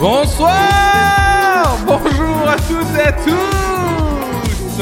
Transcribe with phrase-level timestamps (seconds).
[0.00, 4.80] Bonsoir Bonjour à toutes et à tous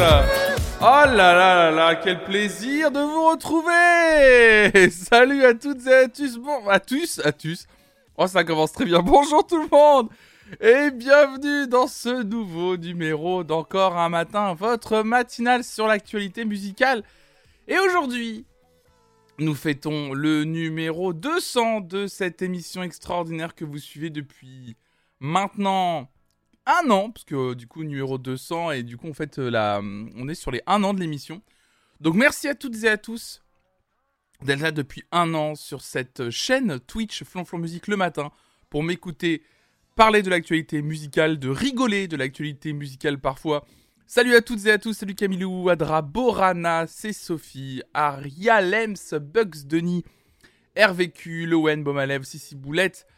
[0.81, 6.09] Oh là là là là, quel plaisir de vous retrouver Salut à toutes et à
[6.09, 7.67] tous, bon, à tous, à tous.
[8.17, 9.01] Oh, ça commence très bien.
[9.01, 10.09] Bonjour tout le monde
[10.61, 17.03] Et bienvenue dans ce nouveau numéro d'Encore un matin, votre matinale sur l'actualité musicale.
[17.67, 18.47] Et aujourd'hui,
[19.41, 24.77] nous fêtons le numéro 200 de cette émission extraordinaire que vous suivez depuis
[25.21, 26.11] maintenant
[26.67, 29.81] un an, parce que du coup, numéro 200, et du coup, en fait, euh, la,
[29.83, 31.43] on est sur les un an de l'émission.
[32.01, 33.43] Donc, merci à toutes et à tous
[34.43, 38.31] d'être là depuis un an sur cette chaîne Twitch Flonflon Musique le matin
[38.71, 39.43] pour m'écouter
[39.97, 43.67] parler de l'actualité musicale, de rigoler de l'actualité musicale parfois.
[44.07, 49.67] Salut à toutes et à tous, salut Camilou, Adra, Borana, c'est Sophie, Aria, Lems, Bugs,
[49.67, 50.05] Denis,
[50.79, 53.09] RVQ, Lowen, Bomalev, Sissi Boulette,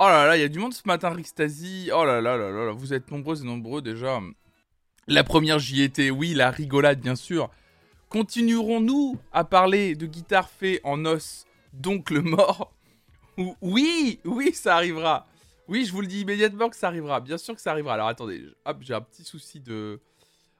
[0.00, 1.90] Oh là là, il y a du monde ce matin, Rixtasy.
[1.92, 4.20] Oh là là là là, vous êtes nombreux et nombreux déjà.
[5.08, 7.50] La première, j'y étais, oui, la rigolade, bien sûr.
[8.08, 12.72] Continuerons-nous à parler de guitare fait en os, donc le mort
[13.60, 15.26] Oui, oui, ça arrivera.
[15.66, 17.18] Oui, je vous le dis immédiatement que ça arrivera.
[17.18, 17.94] Bien sûr que ça arrivera.
[17.94, 20.00] Alors attendez, hop, j'ai un petit souci de.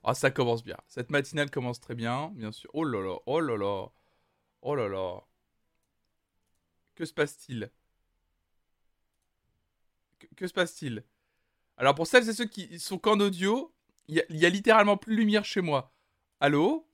[0.03, 0.79] Ah, ça commence bien.
[0.89, 2.71] Cette matinale commence très bien, bien sûr.
[2.75, 3.87] Oh là là, oh là là,
[4.63, 5.21] oh là là.
[6.97, 7.71] Que se passe-t-il?
[10.37, 11.05] Que, se passe-t-il?
[11.77, 13.73] Alors pour celles et ceux qui sont qu'en audio,
[14.09, 15.93] il y, a littéralement plus de lumière chez moi.
[16.41, 16.89] Allô?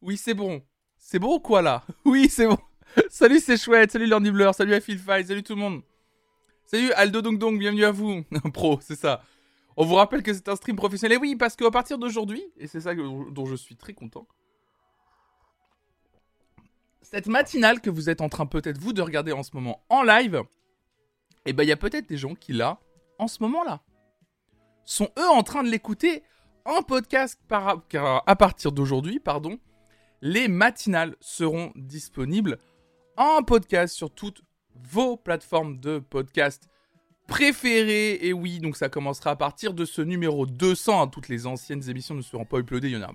[0.00, 0.62] Oui, c'est bon.
[0.96, 1.84] C'est bon ou quoi là?
[2.04, 2.58] Oui, c'est bon.
[3.10, 3.92] salut, c'est chouette.
[3.92, 4.30] Salut Landy.
[4.54, 5.82] Salut à Salut tout le monde.
[6.64, 7.58] Salut Aldo Dong Dong.
[7.58, 8.24] Bienvenue à vous.
[8.54, 9.22] Pro, c'est ça.
[9.76, 11.18] On vous rappelle que c'est un stream professionnel.
[11.18, 14.26] Et oui, parce qu'à partir d'aujourd'hui, et c'est ça dont je suis très content,
[17.02, 20.02] cette matinale que vous êtes en train peut-être vous de regarder en ce moment en
[20.02, 20.42] live,
[21.46, 22.80] et eh ben il y a peut-être des gens qui là,
[23.20, 23.80] en ce moment-là,
[24.84, 26.24] sont eux en train de l'écouter
[26.64, 29.58] en podcast à partir d'aujourd'hui, pardon,
[30.22, 32.58] les matinales seront disponibles
[33.16, 34.42] en podcast sur toutes
[34.74, 36.68] vos plateformes de podcast
[37.28, 38.18] préférées.
[38.26, 41.02] Et oui, donc ça commencera à partir de ce numéro 200.
[41.02, 41.06] Hein.
[41.06, 42.88] Toutes les anciennes émissions ne seront pas uploadées.
[42.88, 43.12] Il y en a,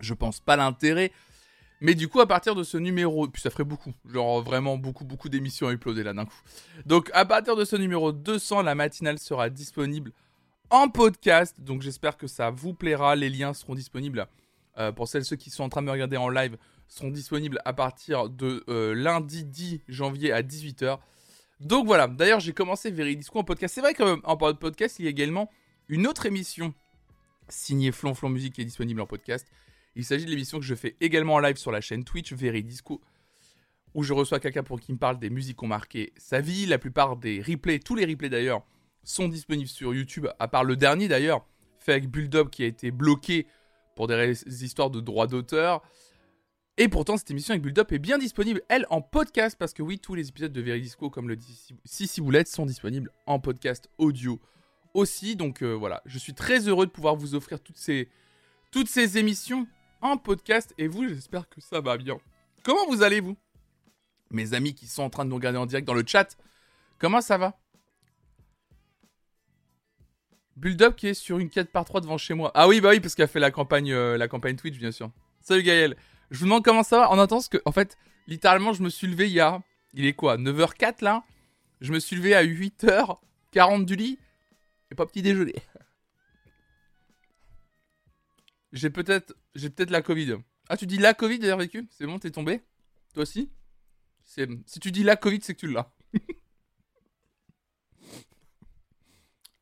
[0.00, 1.12] je pense, pas l'intérêt.
[1.84, 5.04] Mais du coup, à partir de ce numéro, puis ça ferait beaucoup, genre vraiment beaucoup,
[5.04, 6.40] beaucoup d'émissions à uploader là d'un coup.
[6.86, 10.12] Donc, à partir de ce numéro 200, la matinale sera disponible
[10.70, 11.60] en podcast.
[11.60, 13.16] Donc, j'espère que ça vous plaira.
[13.16, 14.26] Les liens seront disponibles
[14.78, 16.56] euh, pour celles ceux qui sont en train de me regarder en live,
[16.88, 21.00] seront disponibles à partir de euh, lundi 10 janvier à 18h.
[21.60, 23.74] Donc voilà, d'ailleurs j'ai commencé Veridisco en podcast.
[23.74, 25.50] C'est vrai qu'en podcast, il y a également
[25.88, 26.72] une autre émission
[27.50, 29.46] signée Flonflon Musique qui est disponible en podcast.
[29.96, 33.00] Il s'agit de l'émission que je fais également en live sur la chaîne Twitch Veridisco,
[33.94, 36.66] où je reçois quelqu'un pour qui me parle des musiques qui ont marqué sa vie.
[36.66, 38.62] La plupart des replays, tous les replays d'ailleurs,
[39.04, 41.46] sont disponibles sur YouTube, à part le dernier d'ailleurs,
[41.78, 43.46] fait avec Bulldog qui a été bloqué
[43.94, 45.82] pour des histoires de droits d'auteur.
[46.76, 50.00] Et pourtant, cette émission avec Bulldog est bien disponible, elle, en podcast, parce que oui,
[50.00, 54.40] tous les épisodes de Veridisco, comme le dit Sissi Boulette, sont disponibles en podcast audio
[54.92, 55.36] aussi.
[55.36, 58.08] Donc euh, voilà, je suis très heureux de pouvoir vous offrir toutes ces,
[58.72, 59.68] toutes ces émissions
[60.04, 60.72] en podcast.
[60.78, 62.18] Et vous, j'espère que ça va bien.
[62.62, 63.36] Comment vous allez, vous
[64.30, 66.36] Mes amis qui sont en train de nous regarder en direct dans le chat,
[66.98, 67.58] comment ça va?
[70.56, 72.52] Build-up qui est sur une 4 par 3 devant chez moi.
[72.54, 74.92] Ah oui, bah oui, parce qu'elle a fait la campagne, euh, la campagne Twitch, bien
[74.92, 75.10] sûr.
[75.40, 75.96] Salut Gaël.
[76.30, 77.10] Je vous demande comment ça va.
[77.10, 77.98] En attendant, que, en fait,
[78.28, 79.60] littéralement, je me suis levé il y a.
[79.94, 81.24] Il est quoi 9h04 là?
[81.80, 84.18] Je me suis levé à 8h40 du lit.
[84.90, 85.56] Et pas petit déjeuner.
[88.72, 90.36] J'ai peut-être j'ai peut-être la Covid.
[90.68, 91.86] Ah, tu dis la Covid d'ailleurs vécu?
[91.90, 92.62] C'est bon, t'es tombé?
[93.12, 93.50] Toi aussi?
[94.24, 95.92] Si tu dis la Covid, c'est que tu l'as.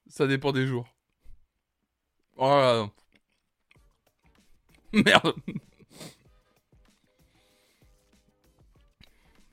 [0.08, 0.86] Ça dépend des jours.
[2.36, 2.90] Oh là là.
[4.92, 5.34] Merde.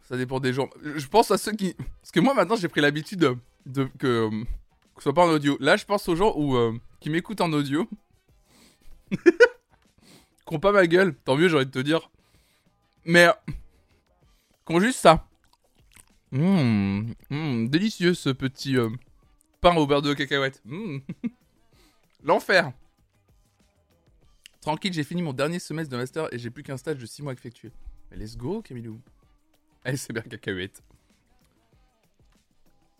[0.02, 0.70] Ça dépend des jours.
[0.84, 1.74] Je pense à ceux qui.
[1.74, 4.46] Parce que moi maintenant j'ai pris l'habitude de, que, que
[4.98, 5.56] ce soit pas en audio.
[5.60, 7.88] Là je pense aux gens où, euh, qui m'écoutent en audio.
[10.50, 12.10] Qu'on pas ma gueule, tant mieux, j'ai envie de te dire.
[13.06, 13.28] Mais.
[14.66, 15.28] Qu'on juste ça.
[16.32, 18.90] Mmh, mmh, délicieux ce petit euh,
[19.62, 20.60] pain au beurre de cacahuète.
[20.66, 21.02] Mmh.
[22.24, 22.72] L'enfer.
[24.62, 27.22] Tranquille, j'ai fini mon dernier semestre de master et j'ai plus qu'un stage de 6
[27.22, 27.72] mois effectué.
[28.10, 29.00] Mais let's go, Camilou.
[29.86, 30.82] Allez, c'est bien cacahuète.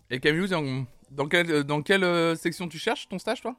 [0.08, 3.56] Et Camilou, dans, dans, quelle, dans quelle euh, section tu cherches ton stage, toi?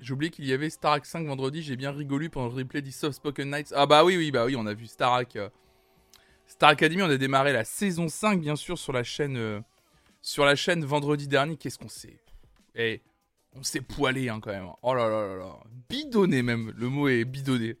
[0.00, 2.92] J'ai oublié qu'il y avait Starak 5 vendredi, j'ai bien rigolé pendant le replay des
[2.92, 3.72] Soft Spoken Nights.
[3.74, 5.36] Ah bah oui, oui, bah oui, on a vu Starak.
[5.36, 5.48] euh,
[6.46, 9.60] Star Academy, on a démarré la saison 5, bien sûr, sur la chaîne, euh,
[10.22, 11.56] sur la chaîne vendredi dernier.
[11.56, 12.18] Qu'est-ce qu'on s'est...
[12.74, 13.02] Eh,
[13.54, 14.68] on s'est poilé, hein, quand même.
[14.82, 15.56] Oh là là là là.
[15.88, 16.72] Bidonné, même.
[16.76, 17.76] Le mot est bidonné.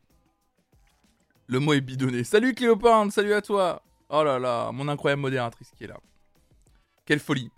[1.46, 2.24] Le mot est bidonné.
[2.24, 3.82] Salut Cléopâtre, salut à toi.
[4.10, 5.98] Oh là là, mon incroyable modératrice qui est là.
[7.06, 7.50] Quelle folie.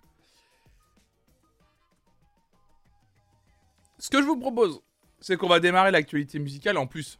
[4.01, 4.81] Ce que je vous propose,
[5.19, 6.75] c'est qu'on va démarrer l'actualité musicale.
[6.79, 7.19] En plus,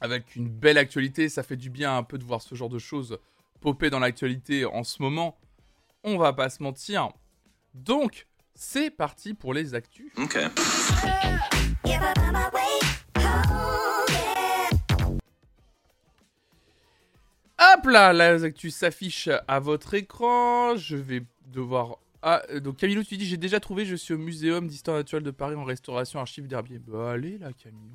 [0.00, 2.78] avec une belle actualité, ça fait du bien un peu de voir ce genre de
[2.78, 3.18] choses
[3.60, 5.36] popper dans l'actualité en ce moment.
[6.04, 7.08] On va pas se mentir.
[7.74, 10.12] Donc, c'est parti pour les actus.
[10.18, 10.38] Ok.
[17.58, 20.76] Hop là, les actus s'affichent à votre écran.
[20.76, 21.98] Je vais devoir.
[22.22, 25.22] Ah, euh, donc Camilo, tu dis j'ai déjà trouvé, je suis au Muséum d'Histoire Naturelle
[25.22, 26.78] de Paris en restauration archive d'Herbier.
[26.78, 27.94] Bah allez là, Camilo.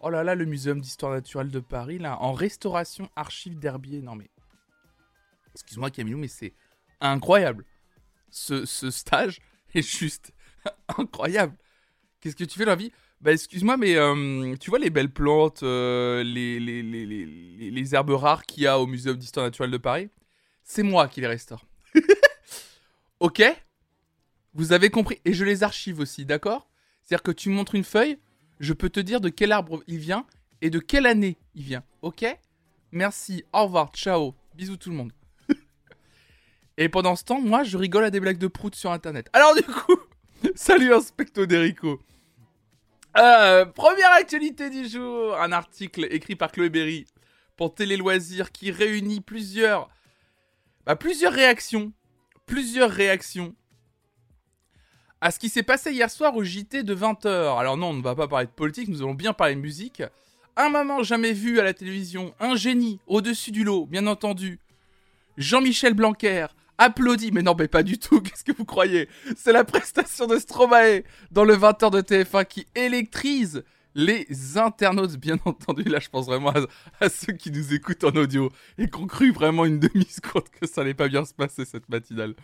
[0.00, 4.00] Oh là là, le Muséum d'Histoire Naturelle de Paris, là, en restauration archive d'Herbier.
[4.00, 4.30] Non mais.
[5.54, 6.54] Excuse-moi Camilo, mais c'est
[7.00, 7.64] incroyable.
[8.30, 9.40] Ce, stage
[9.74, 10.32] est juste
[10.98, 11.56] incroyable.
[12.20, 12.92] Qu'est-ce que tu fais dans la vie?
[13.20, 18.62] Bah excuse-moi, mais euh, tu vois les belles plantes, euh, les- les herbes rares qu'il
[18.64, 20.08] y a au Muséum d'Histoire Naturelle de Paris?
[20.64, 21.64] C'est moi qui les restaure.
[23.22, 23.42] ok
[24.52, 26.68] Vous avez compris Et je les archive aussi, d'accord?
[27.02, 28.18] C'est-à-dire que tu montres une feuille,
[28.58, 30.26] je peux te dire de quel arbre il vient
[30.60, 31.84] et de quelle année il vient.
[32.02, 32.26] Ok?
[32.90, 35.12] Merci, au revoir, ciao, bisous tout le monde.
[36.76, 39.30] et pendant ce temps, moi, je rigole à des blagues de prout sur Internet.
[39.32, 39.96] Alors du coup,
[40.56, 42.00] salut Inspecto Derico.
[43.16, 47.06] Euh, première actualité du jour, un article écrit par Chloé Berry
[47.56, 49.90] pour Télé Loisirs qui réunit plusieurs,
[50.86, 51.92] bah, plusieurs réactions,
[52.52, 53.54] plusieurs réactions
[55.22, 57.58] à ce qui s'est passé hier soir au JT de 20h.
[57.58, 60.02] Alors non, on ne va pas parler de politique, nous allons bien parler de musique.
[60.58, 64.60] Un moment jamais vu à la télévision, un génie au-dessus du lot, bien entendu.
[65.38, 69.08] Jean-Michel Blanquer applaudit, mais non, mais pas du tout, qu'est-ce que vous croyez?
[69.34, 75.38] C'est la prestation de Stromae dans le 20h de TF1 qui électrise les internautes, bien
[75.44, 75.84] entendu.
[75.84, 76.52] Là, je pense vraiment
[77.00, 80.66] à, ceux qui nous écoutent en audio et qui ont cru vraiment une demi-seconde que
[80.66, 82.34] ça allait pas bien se passer cette matinale.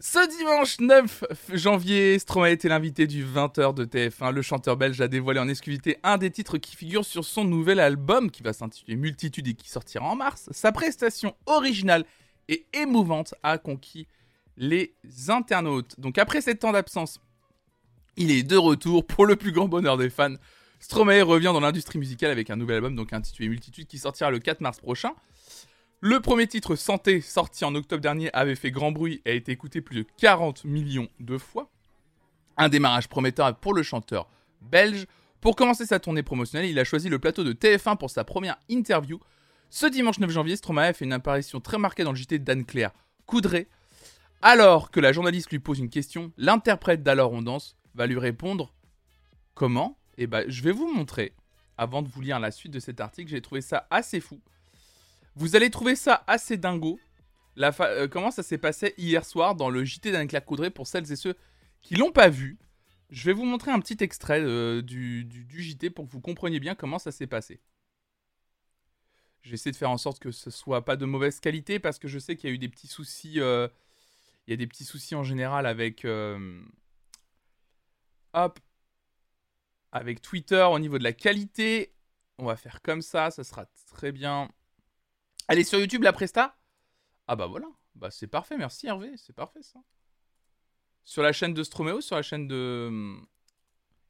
[0.00, 1.24] Ce dimanche 9
[1.54, 4.30] janvier, Stromae était l'invité du 20h de TF1.
[4.30, 7.80] Le chanteur belge a dévoilé en exclusivité un des titres qui figure sur son nouvel
[7.80, 10.48] album qui va s'intituler Multitude et qui sortira en mars.
[10.52, 12.04] Sa prestation originale
[12.46, 14.06] et émouvante a conquis
[14.56, 14.94] les
[15.28, 15.98] internautes.
[15.98, 17.20] Donc après sept ans d'absence,
[18.18, 20.34] il est de retour pour le plus grand bonheur des fans.
[20.80, 24.40] Stromae revient dans l'industrie musicale avec un nouvel album donc intitulé Multitude qui sortira le
[24.40, 25.12] 4 mars prochain.
[26.00, 29.52] Le premier titre Santé, sorti en octobre dernier, avait fait grand bruit et a été
[29.52, 31.70] écouté plus de 40 millions de fois.
[32.56, 34.28] Un démarrage prometteur pour le chanteur
[34.60, 35.06] belge.
[35.40, 38.58] Pour commencer sa tournée promotionnelle, il a choisi le plateau de TF1 pour sa première
[38.68, 39.20] interview.
[39.70, 42.90] Ce dimanche 9 janvier, Stromae fait une apparition très marquée dans le JT d'Anne-Claire
[43.26, 43.68] Coudray.
[44.42, 48.72] Alors que la journaliste lui pose une question, l'interprète d'Alors on danse va lui répondre
[49.54, 49.98] Comment?
[50.16, 51.34] Eh ben, je vais vous montrer.
[51.76, 54.40] Avant de vous lire la suite de cet article, j'ai trouvé ça assez fou.
[55.34, 56.98] Vous allez trouver ça assez dingo.
[57.56, 61.16] La euh, comment ça s'est passé hier soir dans le JT d'Anne-Claire pour celles et
[61.16, 61.36] ceux
[61.82, 62.56] qui l'ont pas vu?
[63.10, 66.74] Je vais vous montrer un petit extrait euh, du, JT pour que vous compreniez bien
[66.74, 67.60] comment ça s'est passé.
[69.42, 72.18] J'essaie de faire en sorte que ce soit pas de mauvaise qualité parce que je
[72.18, 73.40] sais qu'il y a eu des petits soucis.
[73.40, 73.66] euh,
[74.46, 76.06] il y a des petits soucis en général avec.
[78.34, 78.58] Hop.
[79.92, 81.94] Avec Twitter au niveau de la qualité.
[82.38, 84.50] On va faire comme ça, ça sera très bien.
[85.48, 86.56] Est sur YouTube la Presta?
[87.26, 87.66] Ah bah voilà.
[87.94, 89.80] Bah c'est parfait, merci Hervé, c'est parfait ça.
[91.04, 93.16] Sur la chaîne de Stromeo, sur la chaîne de.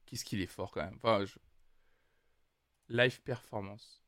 [0.06, 0.98] Qu'est-ce qu'il est fort quand même.
[1.02, 1.24] Enfin,
[2.88, 4.02] Live performance.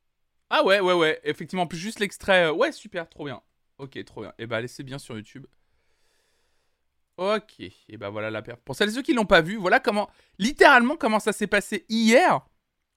[0.48, 1.20] Ah ouais, ouais, ouais.
[1.22, 2.46] Effectivement, plus juste l'extrait.
[2.46, 3.42] euh, Ouais, super, trop bien.
[3.78, 4.34] Ok, trop bien.
[4.38, 5.46] Et bah, laissez bien sur YouTube.
[7.20, 7.60] Ok.
[7.60, 8.60] Et bah voilà la perf.
[8.64, 10.08] Pour celles et ceux qui l'ont pas vu, voilà comment,
[10.38, 12.40] littéralement, comment ça s'est passé hier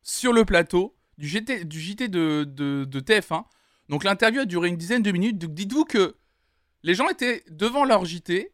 [0.02, 3.44] sur le plateau du, du JT de, de, de TF1.
[3.90, 5.40] Donc l'interview a duré une dizaine de minutes.
[5.40, 6.16] Donc dites-vous que
[6.84, 8.54] les gens étaient devant leur JT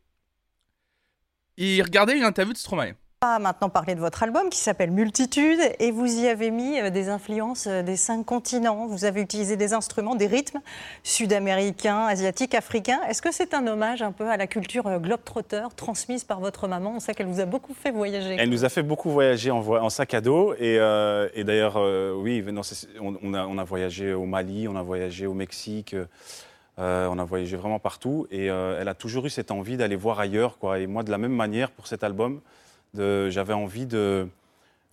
[1.58, 2.96] et ils regardaient une interview de Stromae.
[3.22, 6.90] Va maintenant parler de votre album qui s'appelle Multitude et vous y avez mis euh,
[6.90, 8.88] des influences euh, des cinq continents.
[8.88, 10.62] Vous avez utilisé des instruments, des rythmes
[11.04, 13.02] sud-américains, asiatiques, africains.
[13.10, 16.70] Est-ce que c'est un hommage un peu à la culture euh, globe-trotter transmise par votre
[16.70, 16.94] maman?
[16.96, 18.38] On sait qu'elle vous a beaucoup fait voyager.
[18.40, 20.54] Elle nous a fait beaucoup voyager en, sac à dos.
[20.54, 20.78] Et,
[21.44, 21.76] d'ailleurs,
[22.16, 22.42] oui,
[23.02, 25.94] on, a, voyagé au Mali, on a voyagé au Mexique,
[26.78, 28.28] on a voyagé vraiment partout.
[28.32, 30.58] Et elle a toujours eu cette envie d'aller voir ailleurs.
[30.58, 30.80] Quoi.
[30.80, 32.40] Et moi, de la même manière, pour cet album,
[32.96, 34.28] J'avais envie de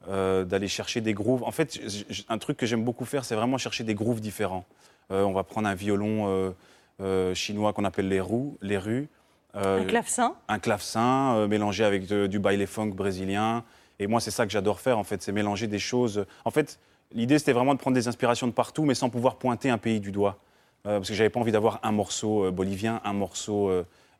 [0.09, 1.43] euh, d'aller chercher des grooves.
[1.43, 1.81] En fait,
[2.29, 4.65] un truc que j'aime beaucoup faire, c'est vraiment chercher des grooves différents.
[5.11, 6.55] Euh, on va prendre un violon
[7.01, 9.09] euh, chinois qu'on appelle les roues, les rues.
[9.55, 13.65] Un clavecin un clavecin mélangé avec de- du baile funk brésilien.
[13.99, 16.27] Et moi, c'est ça que j'adore faire, en fait, c'est mélanger des choses.
[16.45, 16.79] En fait,
[17.13, 19.99] l'idée, c'était vraiment de prendre des inspirations de partout, mais sans pouvoir pointer un pays
[20.01, 20.39] du doigt.
[20.85, 23.73] Parce que j'avais pas envie d'avoir un morceau bolivien, un morceau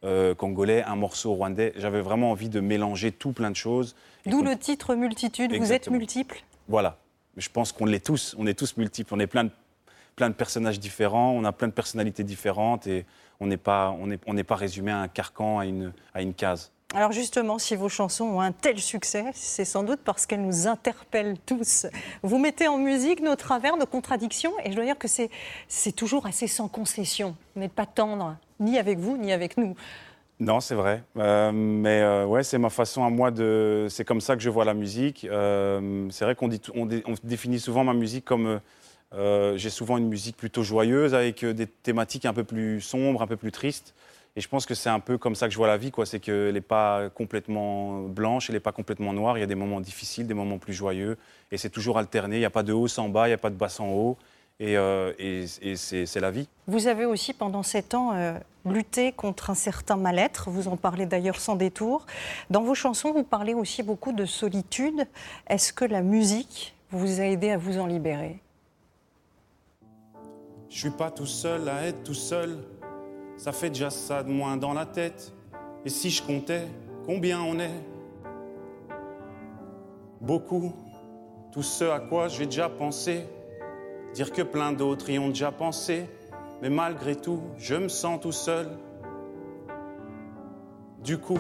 [0.05, 1.73] euh, congolais, un morceau rwandais.
[1.77, 3.97] J'avais vraiment envie de mélanger tout plein de choses.
[4.27, 5.55] D'où le titre multitude.
[5.55, 6.99] Vous êtes multiples Voilà.
[7.37, 8.35] Je pense qu'on l'est tous.
[8.39, 9.15] On est tous multiples.
[9.15, 9.51] On est plein de,
[10.17, 11.33] plein de personnages différents.
[11.33, 12.87] On a plein de personnalités différentes.
[12.87, 13.05] Et
[13.41, 13.95] on n'est pas,
[14.27, 16.73] on pas résumé à un carcan, à une, à une case.
[16.95, 20.69] Alors justement, si vos chansons ont un tel succès, c'est sans doute parce qu'elles nous
[20.69, 21.87] interpellent tous.
[22.23, 25.29] Vous mettez en musique nos travers, nos contradictions, et je dois dire que c'est
[25.67, 27.37] c'est toujours assez sans concession.
[27.55, 29.75] Vous n'êtes pas tendre, ni avec vous, ni avec nous.
[30.39, 31.03] Non, c'est vrai.
[31.17, 33.87] Euh, mais euh, ouais, c'est ma façon à moi de.
[33.89, 35.27] C'est comme ça que je vois la musique.
[35.31, 38.61] Euh, c'est vrai qu'on on, dé- on définit souvent ma musique comme.
[39.15, 43.27] euh, J'ai souvent une musique plutôt joyeuse avec des thématiques un peu plus sombres, un
[43.27, 43.95] peu plus tristes.
[44.39, 46.05] Et je pense que c'est un peu comme ça que je vois la vie, quoi.
[46.05, 49.39] C'est qu'elle n'est pas complètement blanche, elle n'est pas complètement noire.
[49.39, 51.17] Il y a des moments difficiles, des moments plus joyeux.
[51.51, 52.37] Et c'est toujours alterné.
[52.37, 53.89] Il n'y a pas de haut sans bas, il n'y a pas de bas sans
[53.89, 54.19] haut.
[54.59, 56.49] Et, euh, et, et c'est c'est la vie.
[56.67, 60.49] Vous avez aussi, pendant sept ans, euh, lutté contre un certain mal-être.
[60.49, 62.07] Vous en parlez d'ailleurs sans détour.
[62.49, 65.07] Dans vos chansons, vous parlez aussi beaucoup de solitude.
[65.47, 68.41] Est-ce que la musique vous a aidé à vous en libérer?
[70.71, 72.59] Je suis pas tout seul à être tout seul.
[73.37, 75.35] Ça fait déjà ça de moins dans la tête.
[75.85, 76.67] Et si je comptais
[77.05, 77.85] combien on est?
[80.23, 80.73] Beaucoup.
[81.53, 83.27] Tout ce à quoi j'ai déjà pensé.
[84.17, 86.09] Dire que plein d'autres y ont déjà pensé.
[86.63, 88.67] Mais malgré tout, je me sens tout seul.
[91.05, 91.39] Du coup,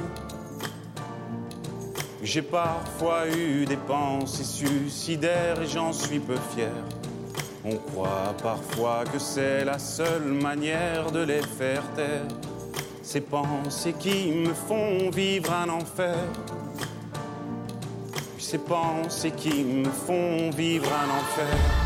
[2.22, 6.70] j'ai parfois eu des pensées suicidaires et j'en suis peu fier.
[7.64, 12.28] On croit parfois que c'est la seule manière de les faire taire.
[13.00, 16.18] Ces pensées qui me font vivre un enfer.
[18.38, 21.85] Ces pensées qui me font vivre un enfer.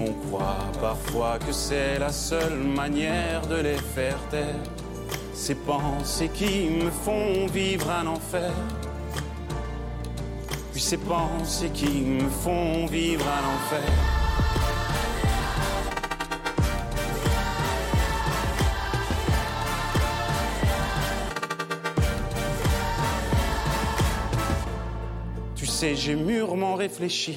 [0.00, 4.54] On croit parfois que c'est la seule manière de les faire taire.
[5.34, 8.52] Ces pensées qui me font vivre un enfer.
[10.72, 13.90] Puis ces pensées qui me font vivre un enfer.
[25.56, 27.36] Tu sais, j'ai mûrement réfléchi.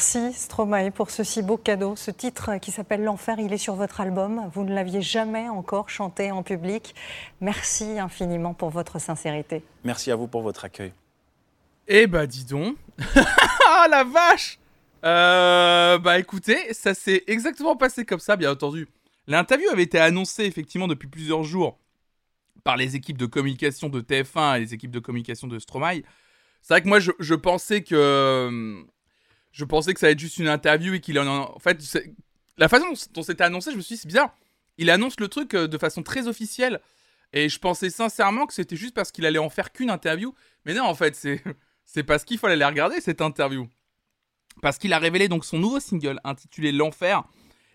[0.00, 1.94] Merci Stromae pour ce si beau cadeau.
[1.94, 4.50] Ce titre qui s'appelle L'Enfer, il est sur votre album.
[4.54, 6.94] Vous ne l'aviez jamais encore chanté en public.
[7.42, 9.62] Merci infiniment pour votre sincérité.
[9.84, 10.94] Merci à vous pour votre accueil.
[11.86, 12.78] Eh bah dis donc.
[13.68, 14.58] ah la vache
[15.04, 18.88] Euh, Bah écoutez, ça s'est exactement passé comme ça, bien entendu.
[19.26, 21.78] L'interview avait été annoncée effectivement depuis plusieurs jours
[22.64, 26.00] par les équipes de communication de TF1 et les équipes de communication de Stromae.
[26.62, 28.82] C'est vrai que moi je, je pensais que
[29.52, 31.78] je pensais que ça allait être juste une interview et qu'il en en fait
[32.56, 34.34] la façon dont, c'était annoncé, je me suis dit c'est bizarre.
[34.78, 36.80] Il annonce le truc euh, de façon très officielle
[37.32, 40.74] et je pensais sincèrement que c'était juste parce qu'il allait en faire qu'une interview, mais
[40.74, 41.42] non en fait c'est
[41.84, 43.68] c'est parce qu'il fallait la regarder cette interview.
[44.62, 47.24] Parce qu'il a révélé donc son nouveau single intitulé L'Enfer.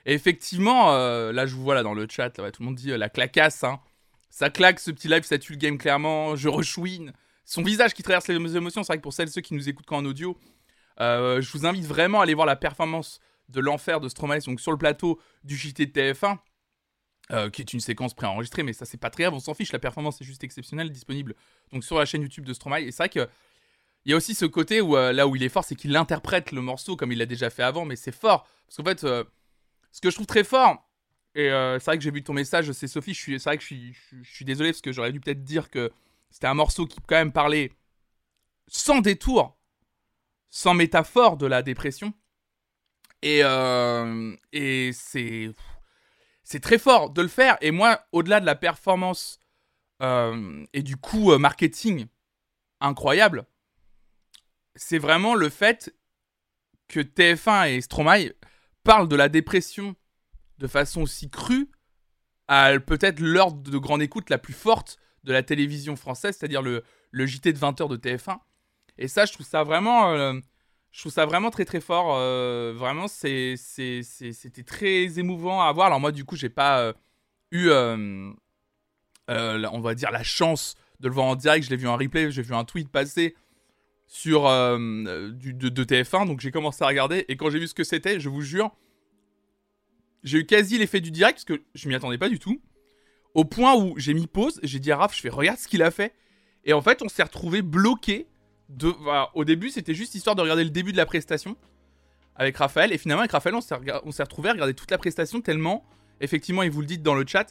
[0.06, 2.92] Et effectivement, euh, là, je vous vois là dans le chat, tout le monde dit
[2.92, 3.80] euh, la clacasse, hein.
[4.30, 6.36] Ça claque, ce petit live, ça tue le game clairement.
[6.36, 7.14] Je rechouine.
[7.46, 9.86] Son visage qui traverse les émotions, c'est vrai que pour celles ceux qui nous écoutent
[9.86, 10.38] qu'en audio,
[11.00, 14.72] je vous invite vraiment à aller voir la performance de l'enfer de Stromae, donc sur
[14.72, 16.38] le plateau du JT de TF1.
[17.32, 19.72] Euh, qui est une séquence préenregistrée, mais ça c'est pas très grave, on s'en fiche,
[19.72, 21.34] la performance est juste exceptionnelle, disponible
[21.74, 22.82] donc sur la chaîne YouTube de Stromae.
[22.82, 23.28] Et c'est vrai que
[24.06, 25.96] il y a aussi ce côté où euh, là où il est fort, c'est qu'il
[25.96, 29.04] interprète le morceau comme il l'a déjà fait avant, mais c'est fort parce qu'en fait,
[29.06, 29.24] euh,
[29.92, 30.88] ce que je trouve très fort,
[31.34, 33.94] et c'est vrai que j'ai vu ton message, c'est Sophie, c'est vrai que je suis,
[33.94, 35.92] je, je suis désolé parce que j'aurais dû peut-être dire que
[36.30, 37.72] c'était un morceau qui quand même parlait
[38.68, 39.55] sans détour,
[40.56, 42.14] sans métaphore de la dépression.
[43.22, 43.42] Et,
[44.54, 45.50] et c'est
[46.46, 47.58] c'est très fort de le faire.
[47.60, 49.40] Et moi, au-delà de la performance
[50.02, 52.06] euh, et du coût euh, marketing
[52.80, 53.46] incroyable,
[54.76, 55.94] c'est vraiment le fait
[56.88, 58.32] que TF1 et Stromae
[58.84, 59.96] parlent de la dépression
[60.60, 61.70] de façon aussi crue
[62.48, 66.84] à peut-être l'heure de grande écoute la plus forte de la télévision française, c'est-à-dire le,
[67.10, 68.38] le, JT de 20h de TF1.
[68.98, 70.12] Et ça, je trouve ça vraiment...
[70.12, 70.34] Euh,
[70.92, 72.16] je trouve ça vraiment très très fort.
[72.16, 74.00] Euh, vraiment, c'était
[74.66, 75.88] très émouvant à voir.
[75.88, 76.94] Alors moi, du coup, j'ai pas euh,
[77.52, 77.70] eu,
[79.30, 81.66] on va dire, la chance de le voir en direct.
[81.66, 83.36] Je l'ai vu en replay, j'ai vu un tweet passer
[84.08, 87.26] sur du, de, TF1, donc j'ai commencé à regarder.
[87.28, 88.72] Et quand j'ai vu ce que c'était, je vous jure,
[90.24, 92.62] j'ai eu quasi l'effet du direct parce que je m'y attendais pas du tout.
[93.34, 95.84] Au point où j'ai mis pause, j'ai dit à Raph, je fais regarde ce qu'il
[95.84, 96.14] a fait.
[96.64, 98.28] Et en fait, on s'est retrouvé bloqué
[99.34, 101.56] au début, c'était juste histoire de regarder le début de la prestation
[102.36, 102.92] avec Raphaël.
[102.92, 103.62] Et finalement, avec Raphaël, on
[104.12, 105.86] s'est retrouvé à regarder toute la prestation tellement,
[106.22, 107.48] effectivement, et vous le dites dans le chat,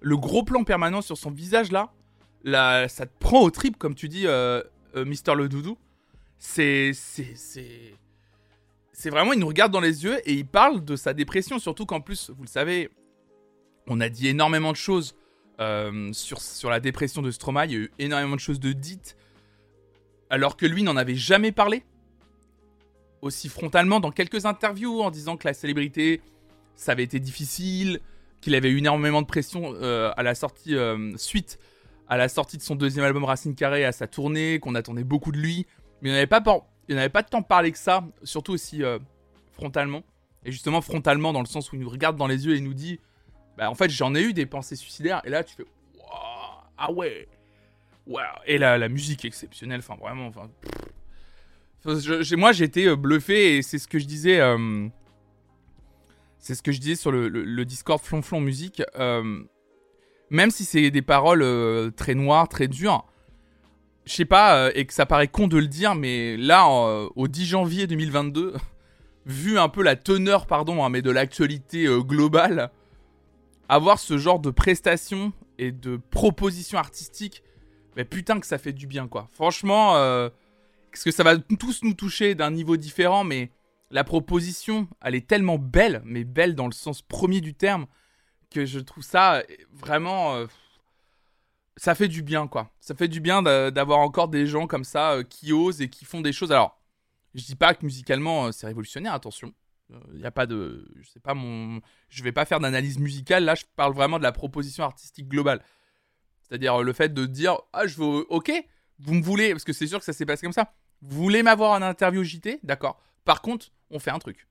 [0.00, 1.92] le gros plan permanent sur son visage là,
[2.44, 4.62] là ça te prend au trip, comme tu dis, euh,
[4.94, 5.78] euh, Mister Le Doudou.
[6.38, 6.92] C'est.
[8.98, 11.58] C'est vraiment, il nous regarde dans les yeux et il parle de sa dépression.
[11.58, 12.88] Surtout qu'en plus, vous le savez,
[13.86, 15.14] on a dit énormément de choses
[15.60, 17.66] euh, sur, sur la dépression de Stromae.
[17.66, 19.18] Il y a eu énormément de choses de dites
[20.30, 21.84] alors que lui n'en avait jamais parlé?
[23.22, 26.20] Aussi frontalement dans quelques interviews en disant que la célébrité
[26.74, 28.00] ça avait été difficile,
[28.40, 31.58] qu'il avait eu énormément de pression euh, à la sortie euh, suite
[32.08, 35.32] à la sortie de son deuxième album Racine Carrée à sa tournée, qu'on attendait beaucoup
[35.32, 35.66] de lui,
[36.02, 36.42] mais il n'avait pas
[36.88, 39.00] il n'avait pas tant parlé que ça, surtout aussi euh,
[39.52, 40.04] frontalement.
[40.44, 42.74] Et justement frontalement dans le sens où il nous regarde dans les yeux et nous
[42.74, 43.00] dit
[43.56, 45.20] bah en fait j'en ai eu des pensées suicidaires.
[45.24, 45.64] Et là tu fais
[46.78, 47.26] ah ouais
[48.46, 50.28] et la, la musique exceptionnelle, enfin vraiment.
[50.28, 50.48] Enfin,
[52.36, 54.40] moi j'étais euh, bluffé et c'est ce que je disais.
[54.40, 54.88] Euh,
[56.38, 58.82] c'est ce que je disais sur le, le, Discord Flonflon Musique.
[58.98, 59.42] Euh,
[60.30, 63.04] même si c'est des paroles très noires, très dures,
[64.04, 67.46] je sais pas, et que ça paraît con de le dire, mais là, au 10
[67.46, 68.54] janvier 2022,
[69.26, 72.70] vu un peu la teneur, pardon, hein, mais de l'actualité globale,
[73.68, 77.42] avoir ce genre de prestations et de propositions artistiques
[77.96, 79.26] mais putain que ça fait du bien, quoi.
[79.32, 80.28] Franchement, euh,
[80.92, 83.50] parce que ça va tous nous toucher d'un niveau différent, mais
[83.90, 87.86] la proposition, elle est tellement belle, mais belle dans le sens premier du terme,
[88.50, 90.36] que je trouve ça vraiment...
[90.36, 90.46] Euh,
[91.78, 92.70] ça fait du bien, quoi.
[92.80, 96.04] Ça fait du bien d'avoir encore des gens comme ça euh, qui osent et qui
[96.04, 96.52] font des choses.
[96.52, 96.80] Alors,
[97.34, 99.52] je dis pas que musicalement c'est révolutionnaire, attention.
[100.12, 100.88] Il n'y a pas de.
[100.96, 101.80] Je sais pas mon.
[102.08, 103.44] Je vais pas faire d'analyse musicale.
[103.44, 105.62] Là, je parle vraiment de la proposition artistique globale.
[106.46, 108.26] C'est-à-dire le fait de dire Ah, je veux.
[108.30, 108.52] Ok,
[108.98, 109.50] vous me voulez.
[109.50, 110.72] Parce que c'est sûr que ça s'est passé comme ça.
[111.02, 113.00] Vous voulez m'avoir en interview JT D'accord.
[113.24, 114.46] Par contre, on fait un truc.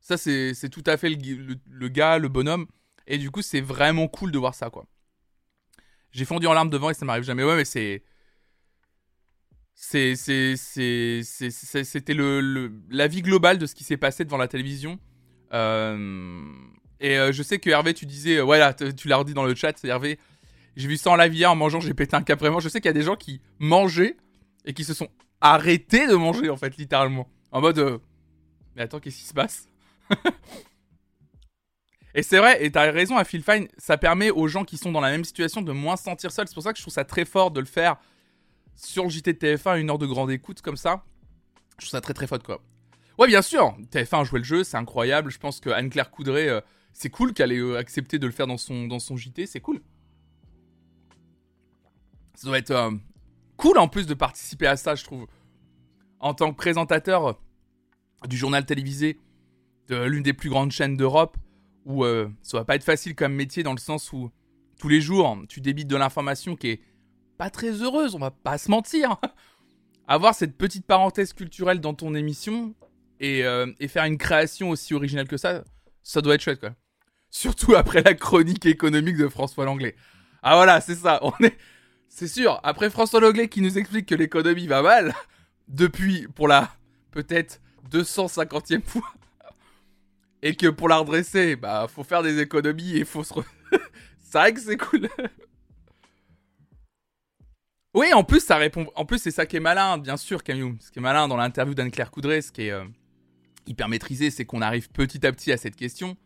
[0.00, 2.66] Ça, c'est tout à fait le, gars, le bonhomme.
[3.06, 4.86] Et du coup, c'est vraiment cool de voir ça, quoi.
[6.10, 7.44] J'ai fondu en larmes devant et ça m'arrive jamais.
[7.44, 8.02] Ouais, mais c'est.
[9.74, 10.14] C'était
[12.14, 15.00] le, la vie globale de ce qui s'est passé devant la télévision.
[15.52, 16.42] Euh,
[17.00, 18.40] et euh, je sais que Hervé, tu disais.
[18.40, 20.18] voilà, tu l'as redit dans le chat, Hervé.
[20.76, 22.60] J'ai vu ça en live hier en mangeant, j'ai pété un cap vraiment.
[22.60, 24.16] Je sais qu'il y a des gens qui mangeaient
[24.64, 25.08] et qui se sont
[25.40, 27.28] arrêtés de manger en fait, littéralement.
[27.50, 27.98] En mode, euh,
[28.74, 29.68] mais attends, qu'est-ce qui se passe?
[32.14, 34.92] Et c'est vrai, et t'as raison à Phil Fine, ça permet aux gens qui sont
[34.92, 36.46] dans la même situation de moins se sentir seuls.
[36.46, 37.96] C'est pour ça que je trouve ça très fort de le faire
[38.76, 41.04] sur le JT de TF1, une heure de grande écoute comme ça.
[41.78, 42.60] Je trouve ça très très fort quoi.
[43.18, 45.30] Ouais, bien sûr, TF1 a joué le jeu, c'est incroyable.
[45.30, 46.60] Je pense que Anne-Claire Coudray, euh,
[46.92, 49.60] c'est cool qu'elle ait euh, accepté de le faire dans son, dans son JT, c'est
[49.60, 49.80] cool.
[52.42, 52.90] Ça doit être euh,
[53.56, 55.28] cool en plus de participer à ça, je trouve.
[56.18, 57.40] En tant que présentateur
[58.26, 59.20] du journal télévisé
[59.86, 61.36] de l'une des plus grandes chaînes d'Europe,
[61.84, 64.32] où euh, ça va pas être facile comme métier dans le sens où
[64.76, 66.80] tous les jours tu débites de l'information qui est
[67.38, 69.18] pas très heureuse, on va pas se mentir.
[70.08, 72.74] Avoir cette petite parenthèse culturelle dans ton émission
[73.20, 75.62] et, euh, et, faire une création aussi originale que ça,
[76.02, 76.74] ça doit être chouette quoi.
[77.30, 79.94] Surtout après la chronique économique de François Langlais.
[80.42, 81.20] Ah voilà, c'est ça.
[81.22, 81.56] On est,
[82.14, 82.60] c'est sûr.
[82.62, 85.14] Après François Langlais qui nous explique que l'économie va mal
[85.68, 86.70] depuis pour la
[87.10, 89.10] peut-être 250e fois
[90.42, 93.32] et que pour la redresser, bah faut faire des économies et faut se.
[94.20, 95.08] c'est vrai que c'est cool.
[97.94, 98.86] oui, en plus ça répond.
[98.94, 100.76] En plus c'est ça qui est malin, bien sûr, Camille.
[100.80, 102.84] Ce qui est malin dans l'interview d'Anne-Claire Coudray, ce qui est euh,
[103.66, 106.18] hyper maîtrisé, c'est qu'on arrive petit à petit à cette question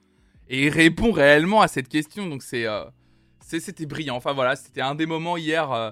[0.48, 2.26] et il répond réellement à cette question.
[2.28, 2.84] Donc c'est, euh,
[3.46, 4.16] c'était brillant.
[4.16, 5.90] Enfin voilà, c'était un des moments hier euh,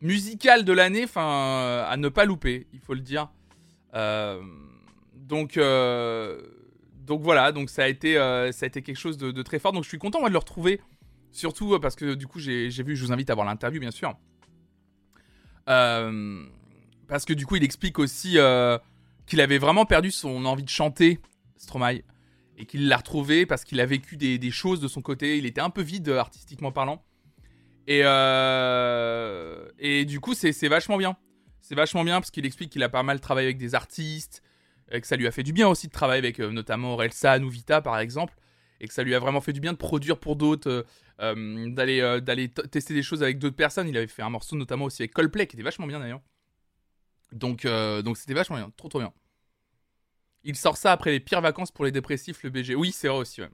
[0.00, 3.30] musical de l'année, enfin à ne pas louper, il faut le dire.
[5.14, 5.58] donc
[7.04, 9.72] donc voilà, donc ça a été, euh, ça quelque chose de, très fort.
[9.72, 10.80] Donc je suis content de le retrouver,
[11.32, 13.90] surtout euh, parce que du coup j'ai vu, je vous invite à voir l'interview bien
[13.90, 14.14] sûr.
[15.68, 16.44] Euh,
[17.08, 18.36] parce que du coup il explique aussi
[19.26, 21.20] qu'il avait vraiment perdu son envie de chanter,
[21.56, 22.00] Stromae,
[22.56, 25.38] et qu'il l'a retrouvé parce qu'il a vécu des, choses de son côté.
[25.38, 27.04] Il était un peu vide artistiquement parlant.
[27.86, 28.00] Et,
[29.78, 31.16] et du coup c'est vachement bien.
[31.60, 34.42] C'est vachement bien parce qu'il explique qu'il a pas mal travaillé avec des artistes,
[34.90, 37.38] et que ça lui a fait du bien aussi de travailler avec euh, notamment Relsa
[37.38, 38.34] ou Vita par exemple,
[38.80, 40.82] et que ça lui a vraiment fait du bien de produire pour d'autres, euh,
[41.20, 43.88] euh, d'aller d'aller tester des choses avec d'autres personnes.
[43.88, 46.20] Il avait fait un morceau notamment aussi avec Coldplay qui était vachement bien d'ailleurs.
[47.32, 49.12] Donc donc c'était vachement bien, trop trop bien.
[50.44, 52.74] Il sort ça après les pires vacances pour les dépressifs, le BG.
[52.74, 53.40] Oui, c'est vrai aussi.
[53.40, 53.50] Ouais.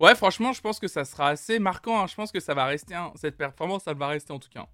[0.00, 2.00] ouais, franchement, je pense que ça sera assez marquant.
[2.00, 2.06] Hein.
[2.06, 2.94] Je pense que ça va rester.
[2.94, 3.12] Hein.
[3.16, 4.66] Cette performance, ça va rester en tout cas.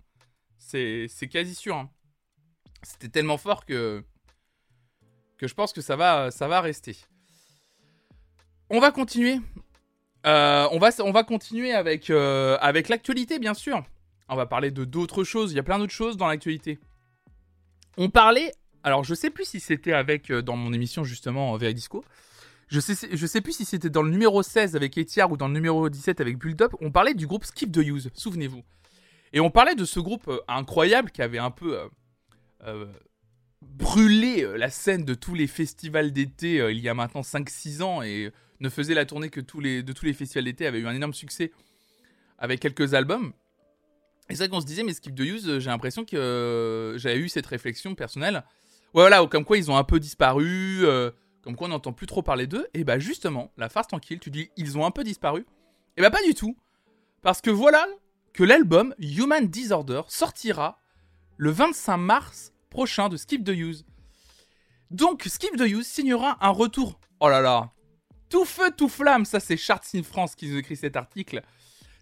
[0.59, 1.77] C'est quasi sûr.
[1.77, 1.91] Hein.
[2.83, 4.05] C'était tellement fort que
[5.39, 6.97] que je pense que ça va, ça va rester.
[8.71, 9.41] On va continuer.
[10.27, 13.83] Euh, on, va, on va continuer avec, euh, avec l'actualité, bien sûr.
[14.29, 15.53] On va parler de d'autres choses.
[15.53, 16.79] Il y a plein d'autres choses dans l'actualité.
[17.97, 18.53] On parlait.
[18.83, 22.05] Alors, je sais plus si c'était avec euh, dans mon émission justement Disco.
[22.69, 25.49] Je sais, je sais plus si c'était dans le numéro 16 avec Etiar ou dans
[25.49, 26.73] le numéro 17 avec Bulldog.
[26.81, 28.63] On parlait du groupe Skip the Use, souvenez-vous.
[29.33, 31.79] Et on parlait de ce groupe incroyable qui avait un peu
[33.63, 37.83] brûlé euh, la scène de tous les festivals d'été euh, il y a maintenant 5-6
[37.83, 40.81] ans et ne faisait la tournée que tous les, de tous les festivals d'été, avait
[40.81, 41.53] eu un énorme succès
[42.39, 43.33] avec quelques albums.
[44.29, 47.19] Et c'est vrai qu'on se disait, mais Skip the Use, euh, j'ai l'impression que j'avais
[47.19, 48.45] eu cette réflexion personnelle.
[48.95, 50.85] Voilà, comme quoi ils ont un peu disparu,
[51.43, 52.67] comme quoi on n'entend plus trop parler d'eux.
[52.75, 55.47] Et bah justement, la farce tranquille, tu dis, ils ont un peu disparu.
[55.97, 56.57] Et bah pas du tout.
[57.23, 57.87] Parce que voilà
[58.33, 60.79] que l'album Human Disorder sortira
[61.37, 63.85] le 25 mars prochain de Skip the Use.
[64.91, 66.99] Donc, Skip the Use signera un retour.
[67.21, 67.73] Oh là là.
[68.29, 69.25] Tout feu, tout flamme.
[69.25, 71.43] Ça, c'est Charts in France qui nous écrit cet article.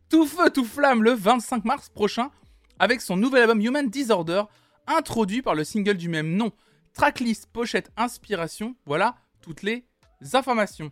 [0.08, 2.30] Tout feu, tout flamme le 25 mars prochain
[2.78, 4.42] avec son nouvel album Human Disorder,
[4.86, 6.52] introduit par le single du même nom.
[6.96, 8.74] Tracklist, pochette, inspiration.
[8.86, 9.84] Voilà toutes les
[10.32, 10.90] informations.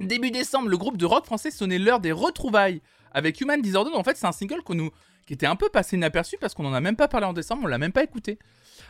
[0.00, 3.92] Début décembre, le groupe de rock français sonnait l'heure des retrouvailles avec Human Disorder.
[3.94, 4.90] En fait, c'est un single nous,
[5.24, 7.62] qui était un peu passé inaperçu parce qu'on n'en a même pas parlé en décembre,
[7.62, 8.40] on l'a même pas écouté.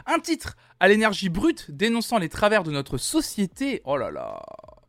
[0.06, 3.82] Un titre à l'énergie brute dénonçant les travers de notre société.
[3.84, 4.40] Oh là là,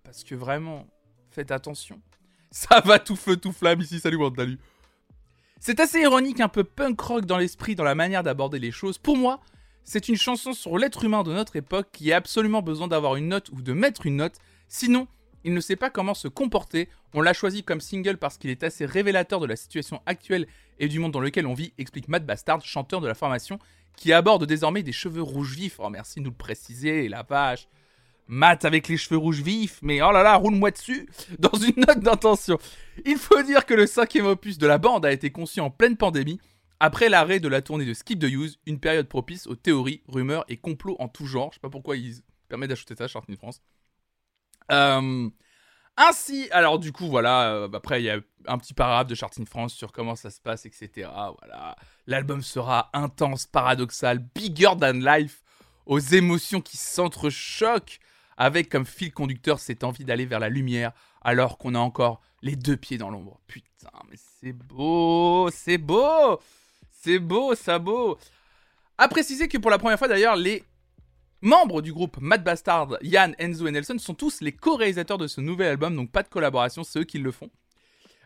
[0.06, 0.88] parce que vraiment,
[1.32, 2.02] faites attention.
[2.50, 4.58] Ça va tout feu, tout flamme ici, salut Wandalu.
[5.60, 8.98] C'est assez ironique, un peu punk rock dans l'esprit, dans la manière d'aborder les choses.
[8.98, 9.42] Pour moi,
[9.86, 13.30] c'est une chanson sur l'être humain de notre époque qui a absolument besoin d'avoir une
[13.30, 14.36] note ou de mettre une note.
[14.68, 15.08] Sinon,
[15.44, 16.90] il ne sait pas comment se comporter.
[17.14, 20.48] On l'a choisi comme single parce qu'il est assez révélateur de la situation actuelle
[20.80, 23.60] et du monde dans lequel on vit, explique Matt Bastard, chanteur de la formation,
[23.96, 25.80] qui aborde désormais des cheveux rouges vifs.
[25.80, 27.68] Oh, merci de nous le préciser, la vache.
[28.28, 31.08] Matt avec les cheveux rouges vifs, mais oh là là, roule-moi dessus
[31.40, 32.58] dans une note d'intention.
[33.06, 35.96] Il faut dire que le cinquième opus de la bande a été conçu en pleine
[35.96, 36.40] pandémie,
[36.86, 40.46] après l'arrêt de la tournée de Skip the Use, une période propice aux théories, rumeurs
[40.50, 41.50] et complots en tout genre.
[41.50, 43.60] Je sais pas pourquoi ils permettent d'acheter ça, Chartine France.
[44.72, 45.28] Euh,
[45.98, 49.48] ainsi, alors du coup, voilà, euh, après il y a un petit paragraphe de Chartine
[49.48, 51.10] France sur comment ça se passe, etc.
[51.40, 55.42] Voilà, l'album sera intense, paradoxal, bigger than life,
[55.88, 58.00] aux émotions qui s'entrechoquent,
[58.38, 60.92] avec comme fil conducteur cette envie d'aller vers la lumière,
[61.24, 63.40] alors qu'on a encore les deux pieds dans l'ombre.
[63.48, 66.40] Putain, mais c'est beau, c'est beau,
[67.06, 68.18] c'est beau, ça beau.
[68.98, 70.64] À préciser que pour la première fois d'ailleurs, les
[71.42, 75.42] Membres du groupe Matt Bastard, Yann, Enzo et Nelson sont tous les co-réalisateurs de ce
[75.42, 77.52] nouvel album, donc pas de collaboration, c'est eux qui le font.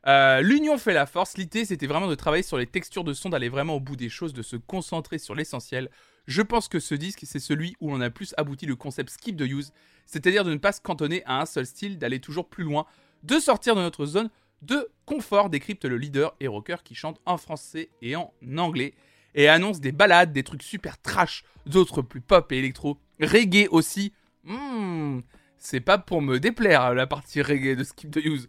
[0.07, 3.27] Euh, l'union fait la force, l'idée c'était vraiment de travailler sur les textures de son,
[3.27, 5.89] d'aller vraiment au bout des choses, de se concentrer sur l'essentiel.
[6.27, 9.35] Je pense que ce disque c'est celui où on a plus abouti le concept skip
[9.35, 9.73] de use,
[10.05, 12.85] c'est-à-dire de ne pas se cantonner à un seul style, d'aller toujours plus loin,
[13.23, 14.29] de sortir de notre zone
[14.61, 18.93] de confort, décrypte le leader et rocker qui chante en français et en anglais
[19.35, 24.13] et annonce des balades, des trucs super trash, d'autres plus pop et électro, Reggae aussi.
[24.43, 25.19] Hmm,
[25.57, 28.47] c'est pas pour me déplaire la partie reggae de Skip the Use.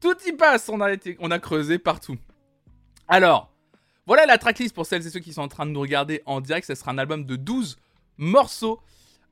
[0.00, 2.16] Tout y passe, on a, été, on a creusé partout.
[3.08, 3.52] Alors,
[4.06, 6.40] voilà la tracklist pour celles et ceux qui sont en train de nous regarder en
[6.40, 6.66] direct.
[6.66, 7.76] Ce sera un album de 12
[8.18, 8.80] morceaux.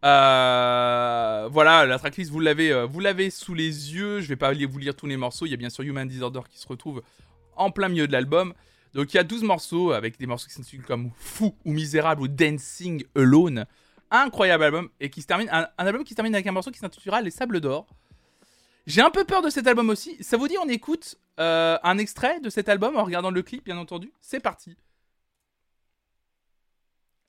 [0.05, 4.21] Euh, voilà, la tracklist, vous l'avez, euh, vous l'avez sous les yeux.
[4.21, 5.47] Je vais pas vous lire tous les morceaux.
[5.47, 7.03] Il y a bien sûr Human Disorder qui se retrouve
[7.57, 8.55] en plein milieu de l'album.
[8.95, 12.23] Donc il y a 12 morceaux avec des morceaux qui s'intitulent comme Fou ou Misérable
[12.23, 13.67] ou Dancing Alone.
[14.11, 16.79] Incroyable album et qui se termine un, album qui se termine avec un morceau qui
[16.79, 17.87] s'intitulera Les Sables d'Or.
[18.87, 20.23] J'ai un peu peur de cet album aussi.
[20.23, 23.65] Ça vous dit on écoute euh, un extrait de cet album en regardant le clip
[23.65, 24.77] bien entendu C'est parti.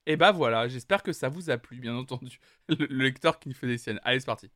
[0.05, 2.39] Et bah voilà, j'espère que ça vous a plu bien entendu.
[2.69, 3.99] Le, lecteur qui nous fait des siennes.
[4.03, 4.49] Allez c'est parti.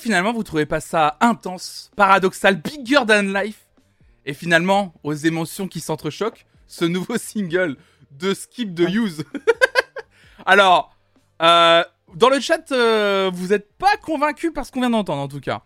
[0.00, 3.66] Finalement vous trouvez pas ça intense, paradoxal, bigger than life
[4.24, 7.76] Et finalement, aux émotions qui s'entrechoquent, ce nouveau single
[8.10, 9.24] de Skip the Use.
[10.46, 10.96] Alors,
[11.42, 11.84] euh,
[12.14, 15.40] dans le chat, euh, vous êtes pas convaincu par ce qu'on vient d'entendre en tout
[15.40, 15.62] cas.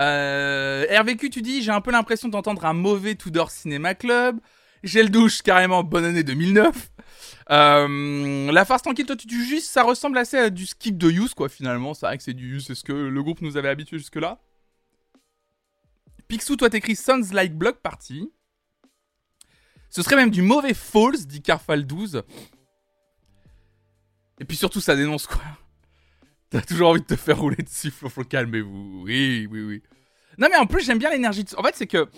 [0.00, 4.38] Euh, RVQ, tu dis, j'ai un peu l'impression d'entendre un mauvais Tudor Cinéma Club.
[4.84, 6.90] J'ai le douche, carrément, bonne année 2009.
[7.50, 11.10] Euh, la farce tranquille, toi tu, dis juste, ça ressemble assez à du skip de
[11.10, 11.94] use, quoi, finalement.
[11.94, 14.38] C'est vrai que c'est du use, c'est ce que le groupe nous avait habitué jusque-là?
[16.28, 18.30] Pixou, toi t'écris Sounds Like Block Party.
[19.90, 22.22] Ce serait même du mauvais Falls, dit Carfal 12.
[24.40, 25.42] Et puis surtout, ça dénonce quoi?
[26.50, 29.02] T'as toujours envie de te faire rouler dessus, faut, calmez-vous.
[29.04, 29.82] Oui, oui, oui.
[30.38, 31.44] Non, mais en plus, j'aime bien l'énergie.
[31.44, 31.56] De...
[31.56, 32.08] En fait, c'est que.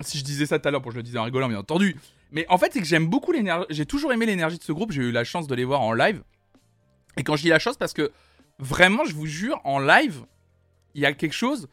[0.00, 1.96] Si je disais ça tout à l'heure, pour je le disais en rigolant, bien entendu.
[2.30, 3.66] Mais en fait, c'est que j'aime beaucoup l'énergie.
[3.70, 4.92] J'ai toujours aimé l'énergie de ce groupe.
[4.92, 6.22] J'ai eu la chance de les voir en live.
[7.16, 8.12] Et quand je dis la chose, parce que
[8.58, 10.24] vraiment, je vous jure, en live,
[10.94, 11.68] il y a quelque chose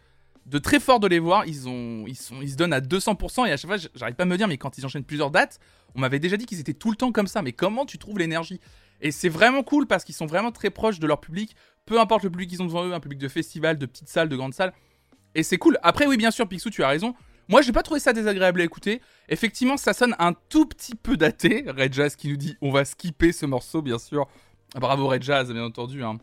[0.46, 1.46] de très fort de les voir.
[1.46, 3.48] Ils, ont, ils, sont, ils se donnent à 200%.
[3.48, 5.60] Et à chaque fois, j'arrive pas à me dire, mais quand ils enchaînent plusieurs dates,
[5.96, 7.42] on m'avait déjà dit qu'ils étaient tout le temps comme ça.
[7.42, 8.60] Mais comment tu trouves l'énergie?
[9.02, 11.56] Et c'est vraiment cool parce qu'ils sont vraiment très proches de leur public.
[11.86, 14.30] Peu importe le public qu'ils ont devant eux, un public de festival, de petites salles,
[14.30, 14.74] de grandes salles.
[15.36, 15.78] Et c'est cool.
[15.84, 17.14] Après, oui, bien sûr, Pixou, tu as raison.
[17.48, 19.02] Moi, j'ai pas trouvé ça désagréable à écouter.
[19.30, 21.66] Effectivement, ça sonne un tout petit peu daté.
[21.68, 24.28] Red Jazz qui nous dit on va skipper ce morceau, bien sûr.
[24.76, 26.04] Bravo Red Jazz, bien entendu.
[26.04, 26.18] Hein.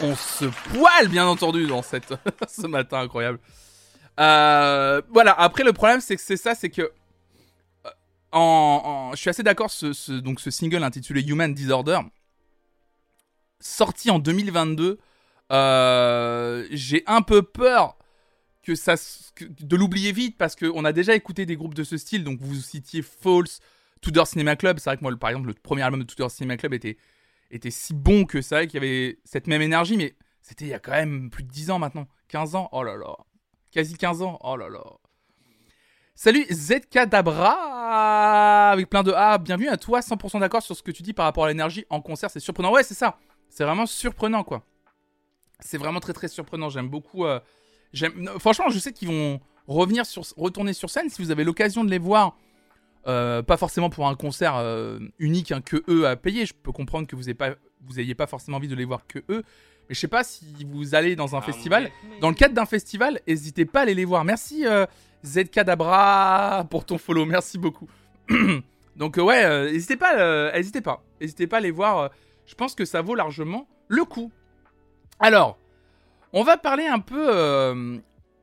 [0.00, 2.14] On se poile, bien entendu, dans cette
[2.48, 3.38] ce matin incroyable.
[4.20, 5.32] Euh, voilà.
[5.32, 6.92] Après, le problème, c'est que c'est ça, c'est que
[8.34, 9.70] euh, je suis assez d'accord.
[9.70, 11.98] Ce, donc, ce single intitulé Human Disorder,
[13.58, 14.98] sorti en 2022.
[15.52, 17.96] Euh, j'ai un peu peur
[18.66, 18.96] que ça,
[19.40, 22.24] de l'oublier vite parce qu'on a déjà écouté des groupes de ce style.
[22.24, 23.60] Donc vous citiez False,
[24.00, 24.80] Tudor Cinema Club.
[24.80, 26.96] C'est vrai que moi, par exemple, le premier album de Tudor Cinema Club était,
[27.52, 30.74] était si bon que ça, qu'il y avait cette même énergie, mais c'était il y
[30.74, 32.08] a quand même plus de 10 ans maintenant.
[32.26, 33.16] 15 ans, oh là là.
[33.70, 34.82] Quasi 15 ans, oh là là.
[36.16, 39.38] Salut ZK Dabra avec plein de A.
[39.38, 42.00] Bienvenue à toi, 100% d'accord sur ce que tu dis par rapport à l'énergie en
[42.00, 42.72] concert, c'est surprenant.
[42.72, 43.16] Ouais, c'est ça.
[43.48, 44.64] C'est vraiment surprenant quoi.
[45.60, 46.68] C'est vraiment très très surprenant.
[46.68, 47.26] J'aime beaucoup.
[47.26, 47.38] Euh,
[48.38, 51.90] franchement, je sais qu'ils vont revenir sur, retourner sur scène si vous avez l'occasion de
[51.90, 52.36] les voir.
[53.06, 56.44] Euh, pas forcément pour un concert euh, unique hein, que eux à payer.
[56.44, 57.50] Je peux comprendre que vous n'ayez pas,
[57.86, 59.44] vous ayez pas forcément envie de les voir que eux.
[59.88, 61.90] Mais je sais pas si vous allez dans un ah, festival.
[62.20, 64.24] Dans le cadre d'un festival, n'hésitez pas à aller les voir.
[64.24, 64.64] Merci
[65.26, 67.88] ZK Dabra pour ton follow, merci beaucoup.
[68.96, 72.10] Donc euh, ouais, euh, n'hésitez pas, euh, n'hésitez pas, n'hésitez pas à les voir.
[72.46, 74.32] je pense que ça vaut largement le coup.
[75.18, 75.58] Alors,
[76.32, 77.72] on va parler un peu,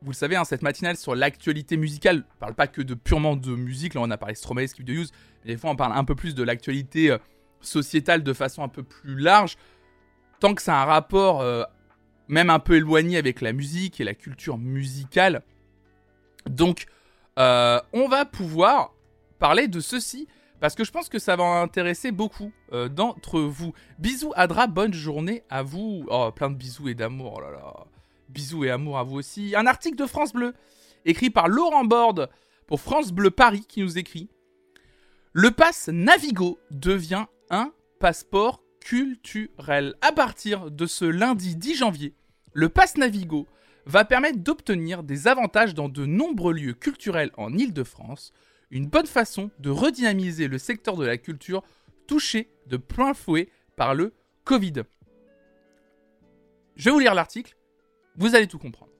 [0.02, 2.26] vous le savez, hein, cette matinale sur l'actualité musicale.
[2.36, 3.94] On parle pas que de purement de musique.
[3.94, 5.12] Là, on a parlé Stromae, Skip de Use.
[5.46, 7.16] Des fois, on parle un peu plus de l'actualité
[7.62, 9.58] sociétale de façon un peu plus large.
[10.40, 11.44] Tant que a un rapport,
[12.28, 15.44] même un peu éloigné avec la musique et la culture musicale.
[16.50, 16.88] Donc,
[17.40, 18.94] euh, on va pouvoir
[19.40, 20.28] parler de ceci
[20.64, 23.74] parce que je pense que ça va intéresser beaucoup euh, d'entre vous.
[24.00, 26.06] Bisous Adra, bonne journée à vous.
[26.08, 27.74] Oh, plein de bisous et d'amour, oh là là.
[28.30, 29.56] Bisous et amour à vous aussi.
[29.58, 30.54] Un article de France Bleu,
[31.04, 32.30] écrit par Laurent Borde
[32.66, 34.30] pour France Bleu Paris, qui nous écrit
[35.34, 39.96] Le pass Navigo devient un passeport culturel.
[40.00, 42.14] À partir de ce lundi 10 janvier,
[42.54, 43.48] le pass Navigo
[43.86, 48.32] va permettre d'obtenir des avantages dans de nombreux lieux culturels en Ile-de-France,
[48.74, 51.62] une bonne façon de redynamiser le secteur de la culture
[52.08, 54.14] touché de plein fouet par le
[54.46, 54.84] Covid.
[56.76, 57.56] Je vais vous lire l'article,
[58.16, 58.92] vous allez tout comprendre.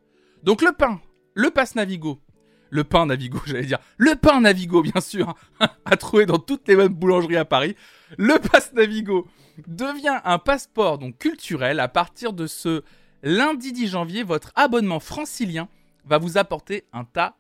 [0.44, 1.02] Donc le pain,
[1.34, 2.22] le pass Navigo,
[2.70, 5.34] le pain Navigo, j'allais dire, le pain Navigo bien sûr,
[5.86, 7.76] à trouver dans toutes les bonnes boulangeries à Paris,
[8.20, 9.28] le pass Navigo
[9.66, 12.84] devient un passeport donc culturel à partir de ce
[13.24, 15.68] lundi 10 janvier, votre abonnement francilien
[16.06, 17.38] va vous apporter un tas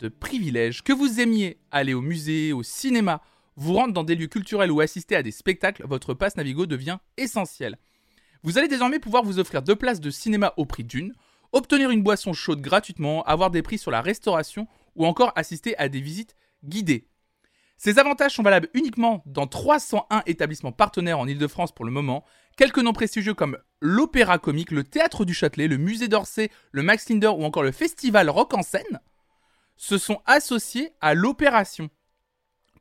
[0.00, 0.82] de privilèges.
[0.82, 3.22] Que vous aimiez aller au musée, au cinéma,
[3.56, 6.98] vous rendre dans des lieux culturels ou assister à des spectacles, votre passe Navigo devient
[7.16, 7.78] essentiel.
[8.42, 11.12] Vous allez désormais pouvoir vous offrir deux places de cinéma au prix d'une,
[11.52, 15.88] obtenir une boisson chaude gratuitement, avoir des prix sur la restauration ou encore assister à
[15.88, 17.06] des visites guidées.
[17.76, 22.24] Ces avantages sont valables uniquement dans 301 établissements partenaires en Ile-de-France pour le moment.
[22.56, 27.08] Quelques noms prestigieux comme l'Opéra Comique, le Théâtre du Châtelet, le Musée d'Orsay, le Max
[27.08, 29.00] Linder ou encore le Festival Rock en scène
[29.80, 31.88] se sont associés à l'opération.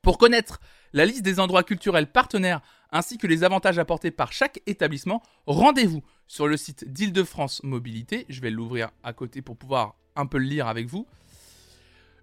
[0.01, 0.59] Pour connaître
[0.91, 6.03] la liste des endroits culturels partenaires ainsi que les avantages apportés par chaque établissement, rendez-vous
[6.27, 8.25] sur le site d'Île-de-France Mobilité.
[8.27, 11.07] Je vais l'ouvrir à côté pour pouvoir un peu le lire avec vous.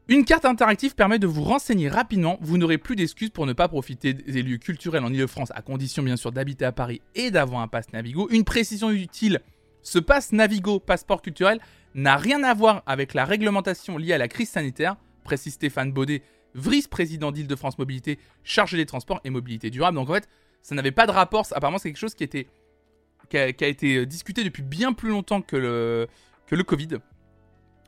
[0.09, 3.69] Une carte interactive permet de vous renseigner rapidement, vous n'aurez plus d'excuses pour ne pas
[3.69, 7.63] profiter des lieux culturels en Ile-de-France, à condition bien sûr d'habiter à Paris et d'avoir
[7.63, 8.29] un pass Navigo.
[8.29, 9.41] Une précision utile,
[9.83, 11.61] ce pass Navigo, passeport culturel,
[11.97, 16.23] n'a rien à voir avec la réglementation liée à la crise sanitaire, précise Stéphane Baudet,
[16.55, 19.97] vice-président d'Île-de-France Mobilité, chargé des transports et mobilité durable.
[19.97, 20.29] Donc en fait,
[20.63, 24.93] ça n'avait pas de rapport, apparemment c'est quelque chose qui, a, été discuté depuis bien
[24.93, 26.99] plus longtemps que le, Covid.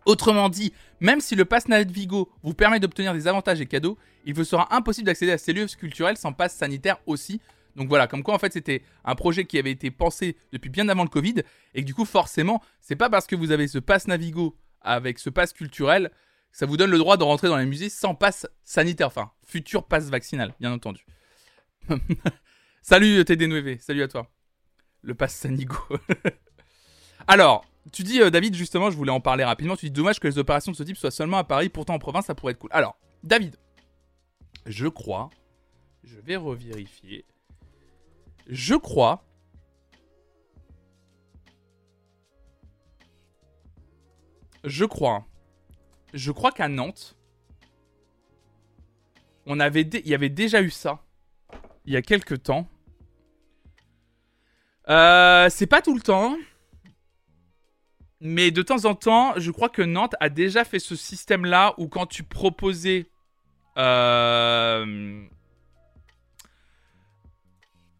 [0.06, 4.32] Autrement dit, même si le pass Navigo vous permet d'obtenir des avantages et cadeaux, il
[4.32, 7.40] vous sera impossible d'accéder à ces lieux culturels sans passe sanitaire aussi.
[7.76, 10.88] Donc voilà, comme quoi en fait c'était un projet qui avait été pensé depuis bien
[10.88, 11.42] avant le Covid
[11.74, 15.18] et que du coup forcément, c'est pas parce que vous avez ce pass Navigo avec
[15.18, 16.10] ce pass culturel
[16.52, 19.84] ça vous donne le droit de rentrer dans les musées sans passe sanitaire, enfin futur
[19.86, 21.04] pass vaccinal, bien entendu.
[22.82, 24.30] salut TD9, salut à toi.
[25.02, 25.76] Le pass Sanigo.
[27.28, 29.76] Alors, tu dis, euh, David, justement, je voulais en parler rapidement.
[29.76, 31.98] Tu dis, dommage que les opérations de ce type soient seulement à Paris, pourtant en
[31.98, 32.70] province, ça pourrait être cool.
[32.72, 33.56] Alors, David,
[34.66, 35.30] je crois,
[36.02, 37.24] je vais revérifier.
[38.48, 39.24] Je crois.
[44.64, 45.24] Je crois.
[46.14, 47.16] Je crois qu'à Nantes,
[49.46, 51.04] on avait il y avait déjà eu ça
[51.88, 52.68] il y a quelques temps.
[54.90, 56.36] Euh, c'est pas tout le temps.
[58.20, 61.88] Mais de temps en temps, je crois que Nantes a déjà fait ce système-là où
[61.88, 63.06] quand tu proposais...
[63.78, 65.24] Euh,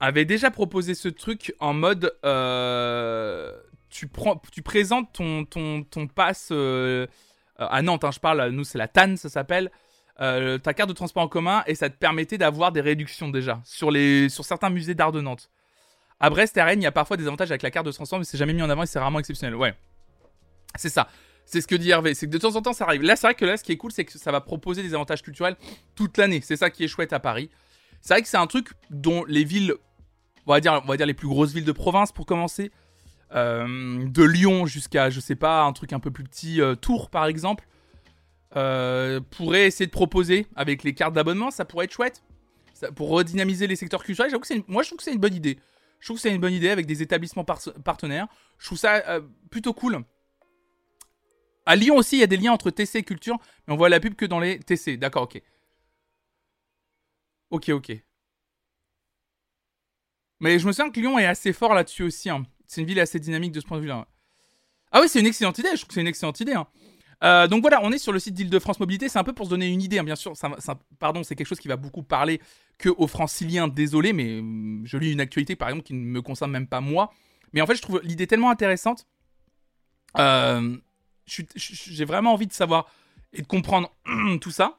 [0.01, 2.15] avait déjà proposé ce truc en mode...
[2.25, 3.57] Euh,
[3.91, 6.49] tu, prends, tu présentes ton, ton, ton pass...
[6.51, 7.07] Euh,
[7.59, 9.73] à Nantes, hein, je parle, nous c'est la TAN, ça s'appelle.
[10.17, 13.91] ta carte de transport en commun et ça te permettait d'avoir des réductions déjà sur,
[13.91, 15.51] les, sur certains musées d'art de Nantes.
[16.21, 17.93] À Brest et à Rennes, il y a parfois des avantages avec la carte de
[17.93, 19.55] transport, mais c'est jamais mis en avant et c'est rarement exceptionnel.
[19.55, 19.75] Ouais.
[20.75, 21.09] C'est ça.
[21.45, 22.15] C'est ce que dit Hervé.
[22.15, 23.03] C'est que de temps en temps, ça arrive.
[23.03, 24.95] Là, c'est vrai que là, ce qui est cool, c'est que ça va proposer des
[24.95, 25.57] avantages culturels
[25.95, 26.41] toute l'année.
[26.43, 27.51] C'est ça qui est chouette à Paris.
[28.01, 29.75] C'est vrai que c'est un truc dont les villes,
[30.49, 32.71] on va dire, les plus grosses villes de province pour commencer,
[33.35, 37.11] euh, de Lyon jusqu'à, je sais pas, un truc un peu plus petit, euh, Tours
[37.11, 37.67] par exemple,
[38.57, 41.51] euh, pourraient essayer de proposer avec les cartes d'abonnement.
[41.51, 42.23] Ça pourrait être chouette.
[42.73, 44.33] Ça, pour redynamiser les secteurs culturels.
[44.33, 45.59] Que moi, je trouve que c'est une bonne idée.
[46.01, 48.29] Je trouve que c'est une bonne idée avec des établissements partenaires.
[48.59, 49.21] Je trouve ça
[49.51, 50.05] plutôt cool.
[51.67, 53.37] À Lyon aussi, il y a des liens entre TC et culture,
[53.67, 54.97] mais on voit la pub que dans les TC.
[54.97, 55.43] D'accord, ok.
[57.51, 58.08] Ok, ok.
[60.41, 62.31] Mais je me souviens que Lyon est assez fort là-dessus aussi.
[62.31, 62.47] Hein.
[62.67, 64.07] C'est une ville assez dynamique de ce point de vue-là.
[64.93, 65.71] Ah oui, c'est une excellente idée.
[65.73, 66.55] Je trouve que c'est une excellente idée.
[66.55, 66.67] Hein.
[67.25, 69.09] Euh, donc voilà, on est sur le site d'Île-de-France Mobilité.
[69.09, 70.05] C'est un peu pour se donner une idée, hein.
[70.05, 70.37] bien sûr.
[70.37, 70.51] Ça,
[70.99, 72.41] pardon, c'est quelque chose qui va beaucoup parler
[72.79, 73.69] que aux franciliens.
[73.69, 76.81] Désolé, mais hum, je lis une actualité, par exemple, qui ne me concerne même pas
[76.81, 77.13] moi.
[77.53, 79.07] Mais en fait, je trouve l'idée tellement intéressante.
[80.19, 80.77] Euh,
[81.27, 82.87] j'ai vraiment envie de savoir
[83.33, 83.95] et de comprendre
[84.41, 84.79] tout ça.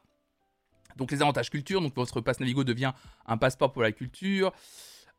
[0.96, 2.92] Donc les avantages culture, donc votre passe Navigo devient
[3.26, 4.52] un passeport pour la culture.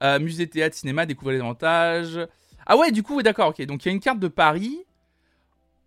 [0.02, 2.18] Euh, musée, théâtre, cinéma, découvrez les avantages.
[2.66, 3.62] Ah ouais, du coup, d'accord, ok.
[3.62, 4.84] Donc il y a une carte de Paris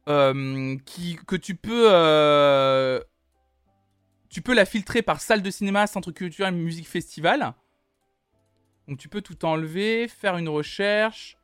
[0.07, 1.88] euh, qui, que tu peux...
[1.91, 2.99] Euh,
[4.30, 7.53] tu peux la filtrer par salle de cinéma, centre culturel, musique, festival.
[8.88, 11.38] Donc tu peux tout enlever, faire une recherche.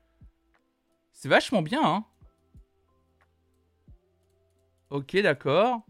[1.12, 2.06] C'est vachement bien, hein.
[4.90, 5.82] Ok, d'accord.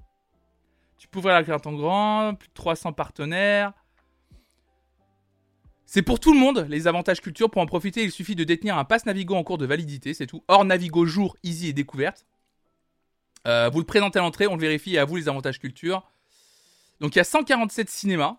[0.97, 3.71] Tu peux ouvrir la carte en grand, plus de 300 partenaires.
[5.91, 7.49] C'est pour tout le monde, les avantages culture.
[7.49, 10.27] Pour en profiter, il suffit de détenir un pass Navigo en cours de validité, c'est
[10.27, 10.43] tout.
[10.47, 12.27] Hors Navigo jour, easy et découverte.
[13.47, 16.07] Euh, vous le présentez à l'entrée, on le vérifie et à vous les avantages culture.
[16.99, 18.37] Donc il y a 147 cinémas.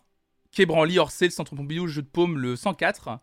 [0.53, 3.19] Quai Orsay, le Centre Pompidou, le Jeu de Paume, le 104.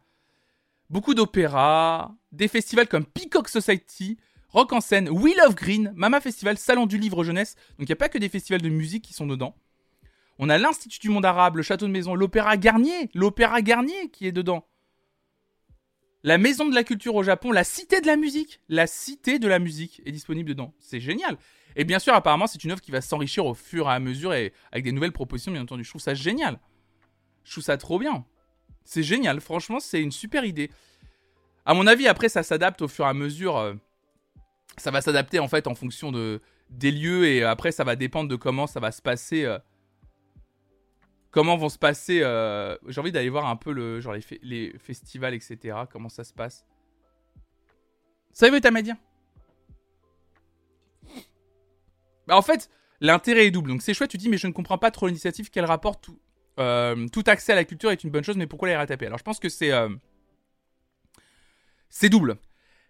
[0.90, 4.18] Beaucoup d'opéras, des festivals comme Peacock Society,
[4.50, 7.56] Rock en scène, We Love Green, Mama Festival, Salon du Livre Jeunesse.
[7.80, 9.56] Donc il n'y a pas que des festivals de musique qui sont dedans.
[10.40, 14.28] On a l'Institut du Monde Arabe, le Château de Maison, l'Opéra Garnier, l'Opéra Garnier qui
[14.28, 14.68] est dedans.
[16.24, 19.48] La Maison de la Culture au Japon, la Cité de la Musique, la Cité de
[19.48, 20.74] la Musique est disponible dedans.
[20.80, 21.38] C'est génial.
[21.76, 24.34] Et bien sûr, apparemment, c'est une œuvre qui va s'enrichir au fur et à mesure
[24.34, 25.84] et avec des nouvelles propositions, bien entendu.
[25.84, 26.60] Je trouve ça génial.
[27.44, 28.26] Je trouve ça trop bien.
[28.84, 29.40] C'est génial.
[29.42, 30.72] Franchement, c'est une super idée.
[31.66, 33.58] À mon avis, après, ça s'adapte au fur et à mesure.
[33.58, 33.74] Euh,
[34.78, 38.30] ça va s'adapter en fait en fonction de, des lieux et après ça va dépendre
[38.30, 39.44] de comment ça va se passer.
[39.44, 39.60] Euh,
[41.38, 42.22] comment vont se passer.
[42.24, 45.78] Euh, j'ai envie d'aller voir un peu le, genre les, festivals, etc.
[45.92, 46.66] Comment ça se passe.
[48.32, 48.98] Salut ta média.
[52.26, 52.72] Bah en fait,
[53.02, 53.70] l'intérêt est double.
[53.70, 55.52] Donc c'est chouette, tu dis, mais je ne comprends pas trop l'initiative.
[55.52, 56.20] Quel rapport tout,
[56.58, 59.20] euh, tout accès à la culture est une bonne chose, mais pourquoi la RATP Alors
[59.20, 59.72] je pense que c'est.
[61.88, 62.38] c'est double.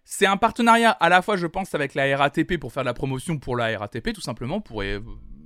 [0.04, 2.94] C'est un partenariat à la fois, je pense, avec la RATP pour faire de la
[2.94, 4.62] promotion pour la RATP, tout simplement.
[4.62, 5.00] Pour, euh,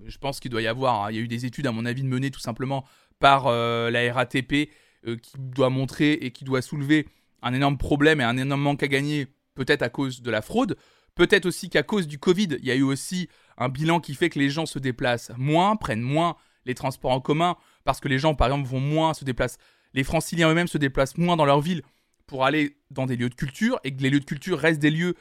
[0.07, 1.85] je pense qu'il doit y avoir, hein, il y a eu des études, à mon
[1.85, 2.85] avis, menées tout simplement
[3.19, 4.71] par euh, la RATP
[5.07, 7.07] euh, qui doit montrer et qui doit soulever
[7.43, 10.77] un énorme problème et un énorme manque à gagner, peut-être à cause de la fraude,
[11.15, 13.29] peut-être aussi qu'à cause du Covid, il y a eu aussi
[13.59, 17.21] un bilan qui fait que les gens se déplacent moins, prennent moins les transports en
[17.21, 19.57] commun, parce que les gens, par exemple, vont moins se déplacer.
[19.95, 21.83] Les franciliens eux-mêmes se déplacent moins dans leur ville
[22.27, 24.91] pour aller dans des lieux de culture et que les lieux de culture restent des
[24.91, 25.15] lieux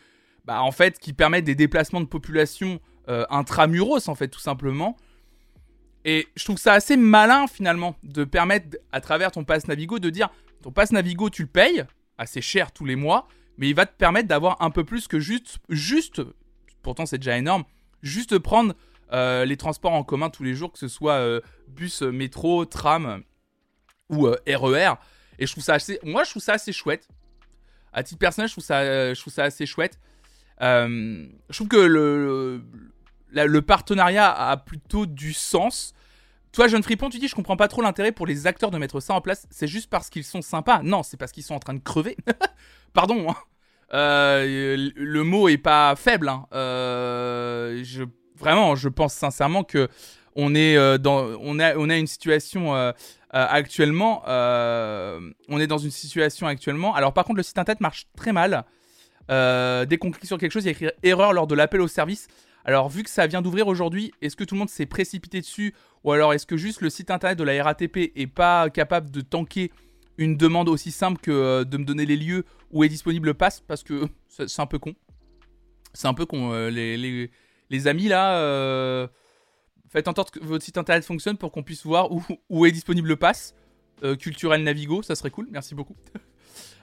[0.45, 4.97] bah, en fait qui permettent des déplacements de population euh, intramuros en fait tout simplement.
[6.03, 10.09] Et je trouve ça assez malin finalement de permettre à travers ton pass Navigo de
[10.09, 10.29] dire
[10.63, 11.85] ton pass Navigo tu le payes
[12.17, 13.27] assez cher tous les mois,
[13.57, 16.21] mais il va te permettre d'avoir un peu plus que juste juste
[16.81, 17.63] pourtant c'est déjà énorme,
[18.01, 18.73] juste prendre
[19.13, 23.23] euh, les transports en commun tous les jours que ce soit euh, bus, métro, tram
[24.09, 24.93] ou RER.
[25.41, 25.99] Et je trouve ça assez.
[26.03, 27.07] Moi, je trouve ça assez chouette.
[27.93, 29.99] À titre personnel, je trouve ça, euh, je trouve ça assez chouette.
[30.61, 32.63] Euh, je trouve que le,
[33.61, 35.93] partenariat a plutôt du sens.
[36.51, 38.99] Toi, jeune fripon, tu dis, je comprends pas trop l'intérêt pour les acteurs de mettre
[38.99, 39.47] ça en place.
[39.49, 40.81] C'est juste parce qu'ils sont sympas.
[40.83, 42.17] Non, c'est parce qu'ils sont en train de crever.
[42.93, 43.29] Pardon.
[43.29, 43.35] Hein.
[43.93, 46.29] Euh, le mot est pas faible.
[46.29, 46.45] Hein.
[46.51, 48.03] je,
[48.37, 49.87] vraiment, je pense sincèrement que
[50.35, 52.93] on est dans, on a, on a une situation
[53.33, 56.93] euh, actuellement, euh, on est dans une situation actuellement.
[56.95, 58.65] Alors par contre, le site internet marche très mal.
[59.29, 61.79] Euh, dès qu'on clique sur quelque chose, il y a écrit erreur lors de l'appel
[61.79, 62.27] au service.
[62.65, 65.73] Alors vu que ça vient d'ouvrir aujourd'hui, est-ce que tout le monde s'est précipité dessus
[66.03, 69.21] ou alors est-ce que juste le site internet de la RATP est pas capable de
[69.21, 69.71] tanker
[70.17, 73.61] une demande aussi simple que de me donner les lieux où est disponible le pass?
[73.61, 74.93] Parce que c'est un peu con.
[75.93, 76.53] C'est un peu con.
[76.69, 77.29] les,
[77.69, 79.09] les, amis là,
[79.91, 82.09] Faites en sorte que votre site internet fonctionne pour qu'on puisse voir
[82.49, 83.53] où, est disponible le pass.
[84.03, 85.95] Euh, culturel Navigo, ça serait cool, merci beaucoup.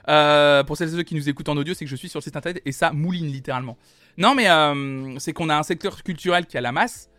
[0.07, 2.17] Euh, pour celles et ceux qui nous écoutent en audio, c'est que je suis sur
[2.17, 3.77] le site internet et ça mouline littéralement.
[4.19, 7.09] Non, mais euh, c'est qu'on a un secteur culturel qui a la masse.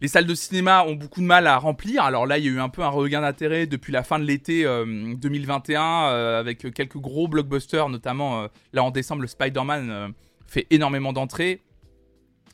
[0.00, 2.02] Les salles de cinéma ont beaucoup de mal à remplir.
[2.02, 4.24] Alors là, il y a eu un peu un regain d'intérêt depuis la fin de
[4.24, 10.12] l'été 2021 euh, avec quelques gros blockbusters, notamment là en décembre, le Spider-Man
[10.48, 11.62] fait énormément d'entrées.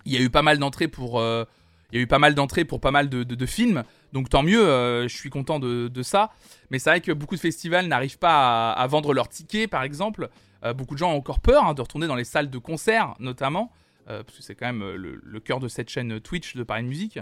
[0.05, 2.66] Il y a eu pas mal d'entrées pour, il y a eu pas mal d'entrées
[2.66, 3.82] pour pas mal de, films.
[4.12, 6.32] Donc tant mieux, je suis content de, ça.
[6.70, 10.28] Mais c'est vrai que beaucoup de festivals n'arrivent pas à, vendre leurs tickets, par exemple.
[10.74, 13.72] Beaucoup de gens ont encore peur hein, de retourner dans les salles de concert, notamment.
[14.09, 16.82] Euh, parce que c'est quand même euh, le, cœur de cette chaîne Twitch de Paris
[16.82, 17.18] Musique.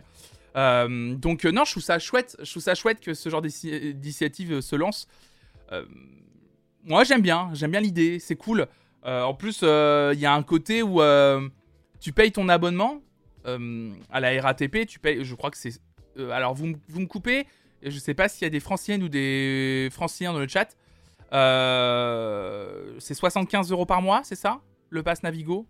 [0.57, 2.37] Euh, donc non, je trouve ça chouette.
[2.43, 5.09] Je trouve ça chouette que ce genre d'initiative se lance.
[6.85, 7.51] moi, j'aime bien.
[7.55, 8.19] J'aime bien l'idée.
[8.21, 8.67] C'est cool.
[9.05, 11.01] en plus, il y a un côté où
[12.01, 13.01] tu payes ton abonnement
[13.45, 14.87] à la RATP.
[14.87, 15.25] Tu payes.
[15.25, 15.81] Je crois que c'est.
[16.31, 17.47] alors vous, vous me coupez.
[17.83, 20.77] Je sais pas s'il y a des franciennes ou des franciens dans le chat.
[21.31, 24.61] C'est 75 euros par mois, c'est ça
[24.91, 25.67] Le pass Navigo?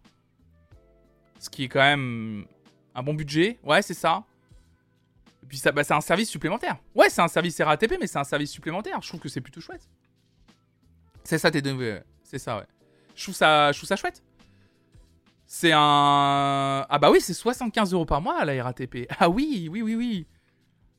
[1.38, 2.46] Ce qui est quand même
[2.94, 3.58] un bon budget.
[3.62, 4.24] Ouais, c'est ça.
[5.42, 6.76] Et puis bah, c'est un service supplémentaire.
[6.94, 9.00] Ouais, c'est un service RATP, mais c'est un service supplémentaire.
[9.02, 9.88] Je trouve que c'est plutôt chouette.
[11.24, 12.02] C'est ça, t'es de...
[12.22, 12.66] C'est ça, ouais.
[13.14, 14.22] Je trouve ça, je trouve ça chouette.
[15.46, 16.84] C'est un.
[16.88, 19.06] Ah bah oui, c'est 75 euros par mois la RATP.
[19.18, 20.26] Ah oui, oui, oui, oui.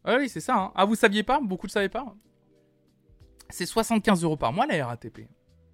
[0.03, 0.55] Ah oui, c'est ça.
[0.55, 0.71] Hein.
[0.73, 1.39] Ah, vous saviez pas?
[1.41, 2.15] Beaucoup ne savaient pas.
[3.49, 5.27] C'est 75 euros par mois la RATP.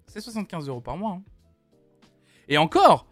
[0.06, 1.12] C'est 75 euros par mois.
[1.12, 1.22] Hein.
[2.48, 3.06] Et encore,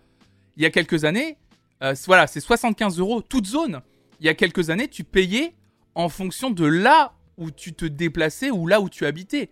[0.57, 1.39] il y a quelques années,
[1.83, 3.83] euh, voilà, c'est 75 euros toute zone.
[4.21, 5.55] Il y a quelques années, tu payais
[5.95, 9.51] en fonction de là où tu te déplaçais ou là où tu habitais.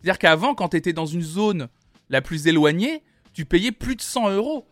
[0.00, 1.68] C'est-à-dire qu'avant, quand tu étais dans une zone
[2.08, 3.02] la plus éloignée,
[3.32, 4.68] tu payais plus de 100 euros.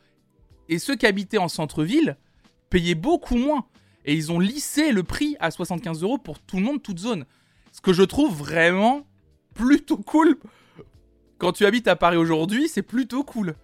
[0.69, 2.17] Et ceux qui habitaient en centre-ville
[2.69, 3.67] payaient beaucoup moins.
[4.05, 7.27] Et ils ont lissé le prix à 75 euros pour tout le monde, toute zone.
[7.73, 9.07] Ce que je trouve vraiment
[9.61, 10.39] plutôt cool.
[11.39, 13.55] Quand tu habites à Paris aujourd'hui, c'est plutôt cool.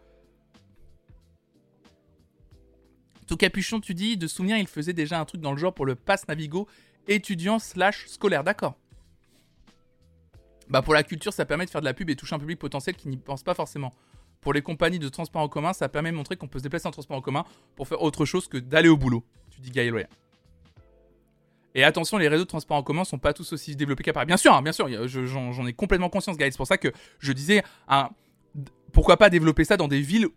[3.27, 5.87] Tout capuchon, tu dis, de souvenir, il faisait déjà un truc dans le genre pour
[5.87, 6.69] le pass Navigo
[7.09, 8.77] étudiant slash scolaire, d'accord.
[10.69, 12.59] Bah pour la culture, ça permet de faire de la pub et toucher un public
[12.59, 13.93] potentiel qui n'y pense pas forcément.
[14.41, 16.89] Pour les compagnies de transport en commun, ça permet de montrer qu'on peut se déplacer
[16.89, 17.45] en transport en commun
[17.75, 19.25] pour faire autre chose que d'aller au boulot.
[19.51, 20.09] Tu dis Gaël
[21.77, 24.25] Et attention, les réseaux de transport en commun sont pas tous aussi développés qu'à Paris.
[24.25, 26.51] Bien sûr, hein, bien sûr, j'en ai complètement conscience, Gaël.
[26.51, 27.63] C'est pour ça que je disais,
[28.93, 30.29] pourquoi pas développer ça dans des villes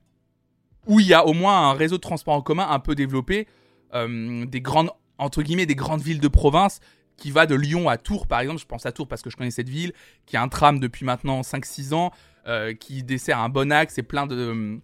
[0.85, 3.47] où il y a au moins un réseau de transport en commun un peu développé,
[3.93, 6.81] euh, des grandes, entre guillemets, des grandes villes de province,
[7.15, 8.59] qui va de Lyon à Tours, par exemple.
[8.59, 9.93] Je pense à Tours parce que je connais cette ville,
[10.25, 12.11] qui a un tram depuis maintenant 5-6 ans,
[12.47, 14.35] euh, qui dessert un bon axe et plein de.
[14.35, 14.77] Euh,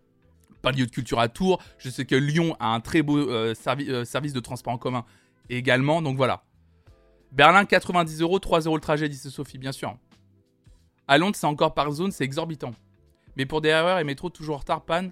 [0.62, 1.62] pas de lieux de culture à Tours.
[1.78, 5.06] Je sais que Lyon a un très beau service de transport en commun
[5.50, 6.02] également.
[6.02, 6.44] Donc voilà.
[7.32, 9.98] Berlin, 90 euros, 3 euros le trajet, dit Sophie, bien sûr.
[11.08, 12.74] À Londres, c'est encore par zone, c'est exorbitant.
[13.36, 15.12] Mais pour des erreurs et métro toujours en retard, panne,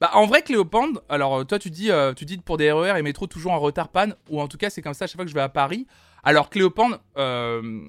[0.00, 2.98] bah, en vrai, Cléopande, alors euh, toi, tu dis, euh, tu dis pour des RER
[2.98, 5.24] et métro toujours en retard panne, ou en tout cas, c'est comme ça chaque fois
[5.24, 5.86] que je vais à Paris.
[6.22, 7.80] Alors, Cléopande, euh,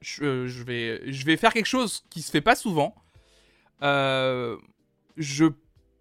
[0.00, 2.94] je, vais, faire quelque chose qui se fait pas souvent.
[3.80, 5.46] je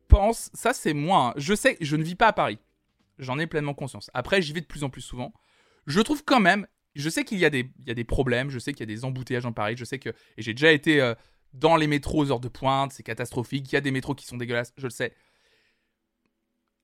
[0.07, 2.59] pense, ça c'est moi, je sais, je ne vis pas à Paris.
[3.17, 4.11] J'en ai pleinement conscience.
[4.13, 5.33] Après, j'y vais de plus en plus souvent.
[5.87, 7.49] Je trouve quand même, je sais qu'il y, y a
[7.93, 10.41] des problèmes, je sais qu'il y a des embouteillages en Paris, je sais que, et
[10.41, 11.13] j'ai déjà été
[11.53, 14.25] dans les métros aux heures de pointe, c'est catastrophique, il y a des métros qui
[14.25, 15.15] sont dégueulasses, je le sais.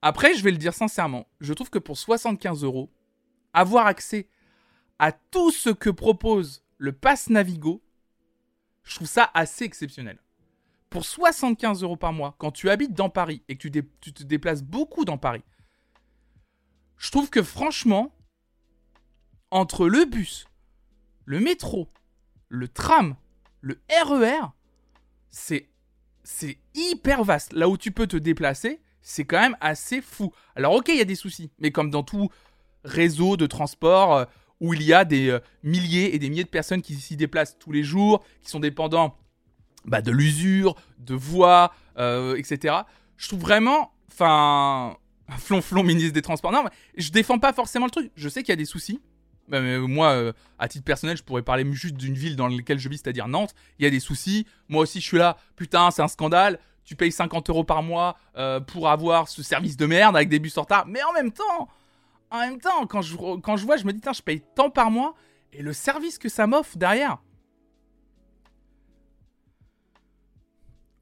[0.02, 2.92] Après, je vais le dire sincèrement, je trouve que pour 75 euros,
[3.54, 4.28] avoir accès
[5.00, 7.84] à tout ce que propose le Pass Navigo,
[8.84, 10.20] je trouve ça assez exceptionnel.
[10.90, 14.64] Pour 75 euros par mois, quand tu habites dans Paris et que tu te déplaces
[14.64, 15.44] beaucoup dans Paris,
[17.02, 18.14] je trouve que franchement,
[19.50, 20.46] entre le bus,
[21.26, 21.88] le métro,
[22.48, 23.16] le tram,
[23.60, 24.48] le RER, e
[25.30, 25.68] c'est
[26.24, 27.54] c'est hyper vaste.
[27.54, 30.32] Là où tu peux te déplacer, c'est quand même assez fou.
[30.56, 32.30] Alors ok, il y a des soucis, mais comme dans tout
[32.84, 34.26] réseau de transport euh,
[34.60, 37.58] où il y a des euh, milliers et des milliers de personnes qui s'y déplacent
[37.58, 39.18] tous les jours, qui sont dépendants
[39.86, 42.76] bah, de l'usure, de voies, euh, etc.
[43.18, 44.98] Je trouve vraiment, enfin,
[45.38, 46.52] flonflon ministre des Transports.
[46.52, 48.12] Non, mais je défends pas forcément le truc.
[48.16, 49.00] Je sais qu'il y a des soucis.
[49.48, 53.02] Mais moi, à titre personnel, je pourrais parler juste d'une ville dans laquelle je vis,
[53.04, 53.54] c'est-à-dire Nantes.
[53.80, 54.46] Il y a des soucis.
[54.70, 55.36] Moi aussi, je suis là.
[55.58, 59.78] Putain, c'est un scandale tu payes 50 euros par mois euh, pour avoir ce service
[59.78, 60.86] de merde avec des bus en retard.
[60.88, 61.70] Mais en même temps,
[62.30, 64.70] en même temps, quand je, quand je vois, je me dis, tiens, je paye tant
[64.70, 65.16] par mois
[65.54, 67.20] et le service que ça m'offre derrière.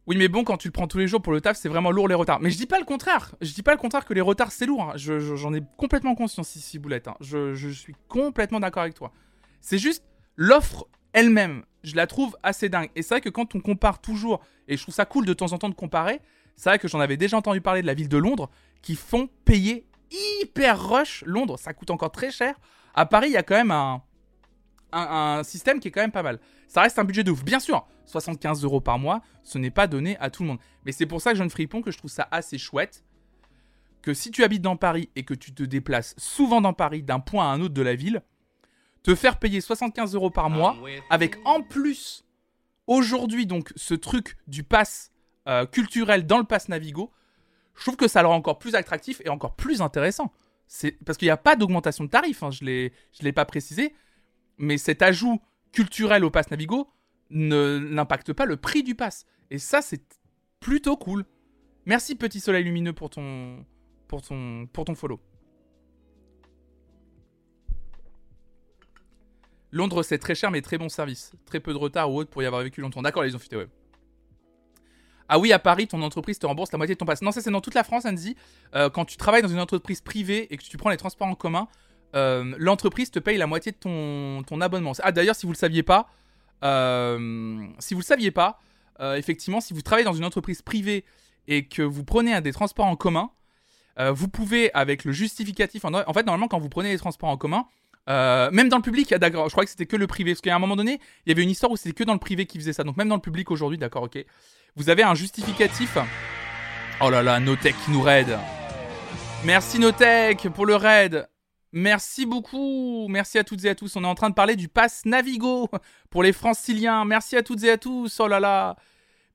[0.09, 1.91] Oui, mais bon, quand tu le prends tous les jours pour le taf, c'est vraiment
[1.91, 2.39] lourd les retards.
[2.39, 3.35] Mais je dis pas le contraire.
[3.41, 4.81] Je dis pas le contraire que les retards c'est lourd.
[4.81, 4.93] Hein.
[4.95, 7.07] J'en ai complètement conscience ici, Boulette.
[7.07, 7.15] Hein.
[7.21, 9.11] Je, je suis complètement d'accord avec toi.
[9.61, 10.03] C'est juste
[10.35, 12.89] l'offre elle-même, je la trouve assez dingue.
[12.95, 15.53] Et c'est vrai que quand on compare toujours, et je trouve ça cool de temps
[15.53, 16.21] en temps de comparer,
[16.55, 18.49] c'est vrai que j'en avais déjà entendu parler de la ville de Londres,
[18.81, 19.85] qui font payer
[20.41, 22.55] hyper rush Londres, ça coûte encore très cher.
[22.95, 24.01] À Paris, il y a quand même un,
[24.91, 26.39] un, système qui est quand même pas mal.
[26.67, 27.43] Ça reste un budget de ouf.
[27.43, 30.59] Bien sûr, 75 euros par mois, ce n'est pas donné à tout le monde.
[30.85, 33.03] Mais c'est pour ça que Jeune Fripon, que je trouve ça assez chouette.
[34.01, 37.19] Que si tu habites dans Paris et que tu te déplaces souvent dans Paris d'un
[37.19, 38.21] point à un autre de la ville,
[39.03, 40.77] te faire payer 75 euros par mois,
[41.09, 42.25] avec en plus,
[42.87, 45.11] aujourd'hui, donc, ce truc du pass
[45.47, 47.11] euh, culturel dans le pass Navigo,
[47.75, 50.33] je trouve que ça le rend encore plus attractif et encore plus intéressant.
[50.67, 52.89] C'est parce qu'il n'y a pas d'augmentation de tarif, hein, je ne
[53.21, 53.93] l'ai pas précisé,
[54.57, 55.41] mais cet ajout
[55.71, 56.89] culturel au pass Navigo
[57.29, 59.25] n'impacte pas le prix du pass.
[59.51, 60.01] Et ça, c'est
[60.59, 61.25] plutôt cool.
[61.85, 63.65] Merci Petit Soleil Lumineux pour ton,
[64.07, 65.19] pour ton, pour ton follow.
[69.71, 71.33] Londres, c'est très cher, mais très bon service.
[71.45, 73.01] Très peu de retard ou autre pour y avoir vécu longtemps.
[73.01, 73.67] D'accord, les ont ouais.
[75.31, 77.21] Ah oui, à Paris, ton entreprise te rembourse la moitié de ton pass.
[77.21, 78.35] Non, ça c'est dans toute la France, Andy.
[78.73, 81.35] Euh, quand tu travailles dans une entreprise privée et que tu prends les transports en
[81.35, 81.67] commun,
[82.15, 84.93] euh, l'entreprise te paye la moitié de ton, ton abonnement.
[85.03, 86.09] Ah d'ailleurs, si vous le saviez pas,
[86.63, 88.59] euh, si vous le saviez pas,
[89.15, 91.05] effectivement, si vous travaillez dans une entreprise privée
[91.47, 93.31] et que vous prenez des transports en commun,
[93.97, 95.85] vous pouvez avec le justificatif.
[95.85, 97.65] En, fait, normalement, quand vous prenez les transports en commun,
[98.09, 100.31] euh, même dans le public, je crois que c'était que le privé.
[100.31, 102.19] Parce qu'à un moment donné, il y avait une histoire où c'était que dans le
[102.19, 102.83] privé qui faisait ça.
[102.83, 104.23] Donc même dans le public aujourd'hui, d'accord, ok.
[104.75, 105.97] Vous avez un justificatif.
[107.01, 108.37] Oh là là, Notech qui nous raid.
[109.45, 111.27] Merci Notech pour le raid.
[111.71, 113.07] Merci beaucoup.
[113.09, 113.95] Merci à toutes et à tous.
[113.95, 115.69] On est en train de parler du pass Navigo
[116.09, 117.05] pour les franciliens.
[117.05, 118.19] Merci à toutes et à tous.
[118.19, 118.75] Oh là là.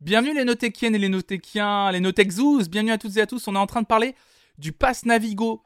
[0.00, 2.68] Bienvenue les Notechiennes et les Notechiens, les Notechzoos.
[2.68, 3.46] Bienvenue à toutes et à tous.
[3.48, 4.14] On est en train de parler
[4.58, 5.62] du pass Navigo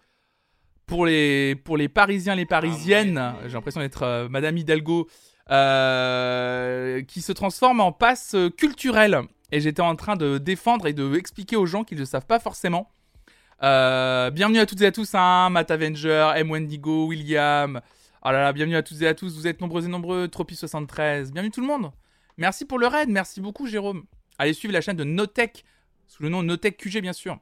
[0.88, 5.06] pour les, pour les Parisiens, les Parisiennes, ah, j'ai l'impression d'être euh, Madame Hidalgo,
[5.50, 9.20] euh, qui se transforme en passe culturel.
[9.52, 12.38] Et j'étais en train de défendre et de expliquer aux gens qui ne savent pas
[12.38, 12.90] forcément.
[13.62, 16.50] Euh, bienvenue à toutes et à tous, hein, Matt Avenger, M.
[16.50, 17.80] Wendigo, William.
[18.24, 21.32] Oh là là, bienvenue à toutes et à tous, vous êtes nombreux et nombreux, Tropi73.
[21.32, 21.90] Bienvenue tout le monde.
[22.36, 24.04] Merci pour le raid, merci beaucoup Jérôme.
[24.38, 25.64] Allez suivre la chaîne de Notech,
[26.06, 27.38] sous le nom Notech QG bien sûr.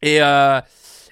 [0.00, 0.60] Et euh,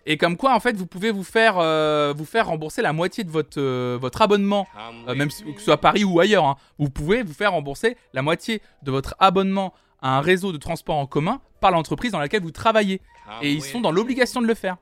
[0.09, 3.25] et comme quoi, en fait, vous pouvez vous faire, euh, vous faire rembourser la moitié
[3.25, 3.61] de votre,
[3.97, 4.69] votre abonnement,
[5.17, 6.45] même si, que ce soit à Paris ou ailleurs.
[6.45, 6.57] Hein.
[6.79, 10.95] Vous pouvez vous faire rembourser la moitié de votre abonnement à un réseau de transport
[10.95, 13.01] en commun par l'entreprise dans laquelle vous travaillez.
[13.29, 14.77] Ah, et ils sont dans l'obligation de le faire.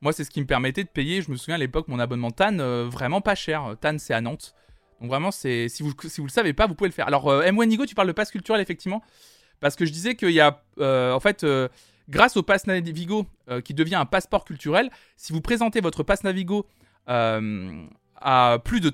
[0.00, 2.30] Moi, c'est ce qui me permettait de payer, je me souviens à l'époque, mon abonnement
[2.30, 2.56] TAN
[2.88, 3.76] vraiment pas cher.
[3.80, 4.54] TAN, c'est à Nantes.
[5.00, 7.06] Donc vraiment, c'est si vous si vous le savez pas, vous pouvez le faire.
[7.06, 7.56] Alors, M.
[7.56, 9.02] Nigo, tu parles de passe culturel, effectivement.
[9.60, 11.44] Parce que je disais qu'il y a, en fait
[12.10, 16.24] Grâce au Pass Navigo, euh, qui devient un passeport culturel, si vous présentez votre Pass
[16.24, 16.66] Navigo
[17.08, 17.86] euh,
[18.16, 18.90] à, plus de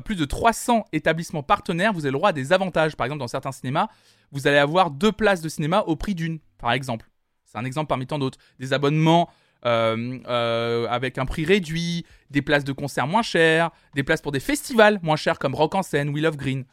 [0.00, 2.96] plus de 300 établissements partenaires, vous avez le droit à des avantages.
[2.96, 3.88] Par exemple, dans certains cinémas,
[4.30, 7.08] vous allez avoir deux places de cinéma au prix d'une, par exemple.
[7.54, 8.38] C'est un exemple parmi tant d'autres.
[8.58, 9.30] Des abonnements
[9.64, 14.40] euh, avec un prix réduit, des places de concert moins chères, des places pour des
[14.40, 16.64] festivals moins chers comme Rock en scène, We Love Green.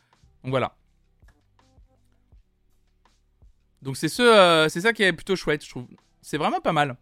[0.44, 0.76] Donc voilà.
[3.82, 5.88] Donc c'est ce, euh, ça qui est plutôt chouette, je trouve.
[6.22, 6.98] C'est vraiment pas mal.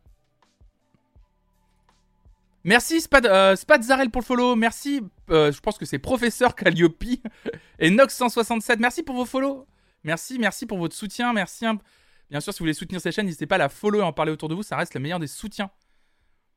[2.63, 4.55] Merci Spad, euh, Zarel pour le follow.
[4.55, 7.03] Merci, euh, je pense que c'est Professeur Calliope
[7.79, 8.77] et Nox167.
[8.79, 9.65] Merci pour vos follow.
[10.03, 11.33] Merci, merci pour votre soutien.
[11.33, 11.65] Merci.
[12.29, 14.13] Bien sûr, si vous voulez soutenir cette chaîne, n'hésitez pas à la follow et en
[14.13, 14.63] parler autour de vous.
[14.63, 15.71] Ça reste le meilleur des soutiens.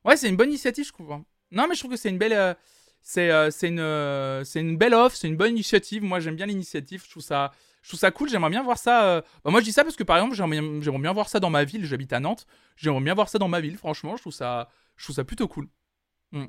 [0.04, 1.12] Ouais, c'est une bonne initiative, je trouve.
[1.12, 1.24] Hein.
[1.50, 2.32] Non, mais je trouve que c'est une belle.
[2.32, 2.54] Euh,
[3.00, 6.02] c'est, c'est une, c'est une belle offre, c'est une bonne initiative.
[6.04, 7.02] Moi, j'aime bien l'initiative.
[7.04, 7.50] Je trouve ça
[7.82, 9.04] je trouve cool, j'aimerais bien voir ça.
[9.04, 11.50] Euh, bah, moi, je dis ça parce que par exemple, j'aimerais bien voir ça dans
[11.50, 11.84] ma ville.
[11.84, 12.46] J'habite à Nantes.
[12.76, 14.16] J'aimerais bien voir ça dans ma ville, franchement.
[14.16, 15.68] Je trouve ça, je trouve ça plutôt cool.
[16.30, 16.46] Hmm.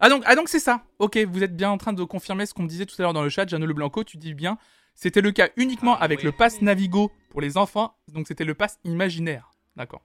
[0.00, 0.84] Ah donc, ah donc c'est ça.
[0.98, 3.14] Ok, vous êtes bien en train de confirmer ce qu'on me disait tout à l'heure
[3.14, 3.48] dans le chat.
[3.48, 4.58] Jeanne Le Blanco, tu dis bien.
[4.94, 7.96] C'était le cas uniquement avec le pass Navigo pour les enfants.
[8.08, 9.50] Donc c'était le pass imaginaire.
[9.76, 10.02] D'accord.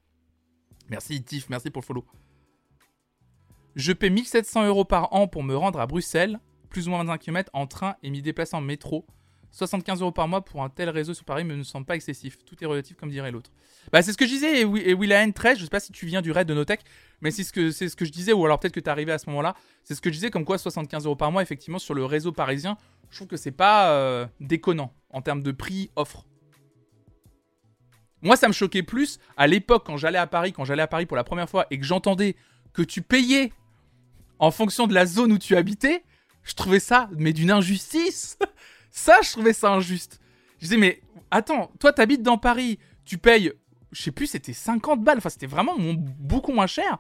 [0.90, 2.06] Merci Tiff, merci pour le follow.
[3.76, 7.18] Je paie 1700 euros par an pour me rendre à Bruxelles, plus ou moins 25
[7.20, 9.06] km en train et m'y déplacer en métro.
[9.52, 12.38] 75 euros par mois pour un tel réseau sur Paris me semble pas excessif.
[12.46, 13.52] Tout est relatif, comme dirait l'autre.
[13.92, 16.22] Bah, c'est ce que je disais, et, Willahen 13, je sais pas si tu viens
[16.22, 16.82] du raid de Notech,
[17.22, 18.90] mais c'est ce que, c'est ce que je disais, ou alors peut-être que tu es
[18.90, 19.56] arrivé à ce moment-là.
[19.84, 22.32] C'est ce que je disais, comme quoi 75 euros par mois, effectivement, sur le réseau
[22.32, 22.78] parisien,
[23.10, 26.26] je trouve que c'est pas euh, déconnant en termes de prix offre.
[28.22, 31.06] Moi, ça me choquait plus à l'époque quand j'allais à Paris, quand j'allais à Paris
[31.06, 32.36] pour la première fois et que j'entendais
[32.74, 33.52] que tu payais
[34.40, 36.04] en fonction de la zone où tu habitais.
[36.44, 38.38] Je trouvais ça, mais d'une injustice.
[38.92, 40.20] Ça, je trouvais ça injuste.
[40.60, 43.54] Je disais, mais attends, toi, t'habites dans Paris, tu payes,
[43.92, 45.18] je sais plus, c'était 50 balles.
[45.18, 47.00] Enfin, c'était vraiment beaucoup moins cher.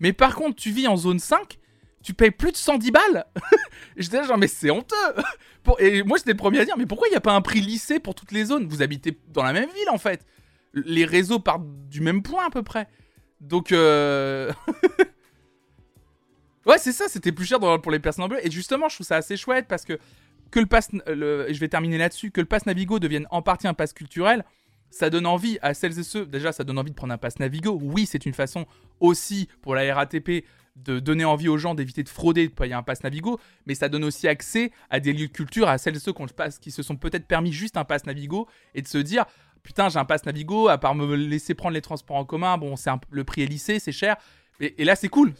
[0.00, 1.58] Mais par contre, tu vis en zone 5,
[2.02, 3.26] tu payes plus de 110 balles
[3.96, 4.96] J'étais là genre, mais c'est honteux
[5.78, 7.60] Et moi, j'étais le premier à dire, mais pourquoi il n'y a pas un prix
[7.60, 8.66] lycée pour toutes les zones?
[8.66, 10.26] Vous habitez dans la même ville, en fait.
[10.74, 12.88] Les réseaux partent du même point, à peu près.
[13.40, 14.50] Donc, euh...
[16.66, 18.44] ouais, c'est ça, c'était plus cher pour les personnes en bleu.
[18.44, 19.98] Et justement, je trouve ça assez chouette parce que
[20.52, 21.46] que le pass, le...
[21.50, 24.44] je vais terminer là-dessus, que le pass Navigo devienne en partie un pass culturel,
[24.90, 27.38] ça donne envie à celles et ceux, déjà ça donne envie de prendre un pass
[27.40, 27.78] Navigo.
[27.82, 28.66] Oui, c'est une façon
[29.00, 30.44] aussi pour la RATP
[30.76, 33.88] de donner envie aux gens d'éviter de frauder de payer un pass Navigo, mais ça
[33.88, 36.14] donne aussi accès à des lieux de culture, à celles et ceux
[36.60, 39.24] qui se sont peut-être permis juste un pass Navigo et de se dire
[39.62, 42.76] putain j'ai un pass Navigo, à part me laisser prendre les transports en commun, bon
[42.76, 44.16] c'est le prix est lissé, c'est cher,
[44.60, 45.34] et, là c'est cool.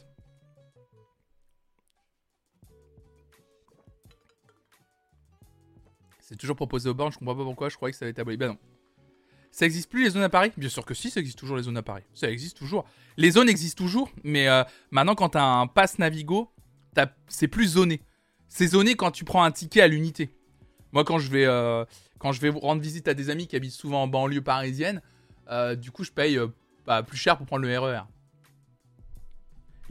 [6.33, 8.23] C'est toujours proposé aux bornes, je comprends pas pourquoi, je croyais que ça avait été
[8.23, 8.39] aboli.
[8.39, 8.59] Ben non.
[9.51, 10.51] Ça existe plus les zones à Paris?
[10.57, 12.05] Bien sûr que si, ça existe toujours les zones à Paris.
[12.15, 12.87] Ça existe toujours.
[13.19, 16.51] Les zones existent toujours, mais euh, maintenant quand tu as un pass Navigo,
[17.29, 18.01] c'est plus zoné.
[18.49, 20.35] C'est zoné quand tu prends un ticket à l'unité.
[20.93, 21.85] Moi quand je vais euh,
[22.19, 25.03] quand je vais rendre visite à des amis qui habitent souvent en banlieue parisienne,
[25.51, 26.41] euh, du coup je paye
[26.87, 27.99] bah, plus cher pour prendre le RER.
[27.99, 28.01] E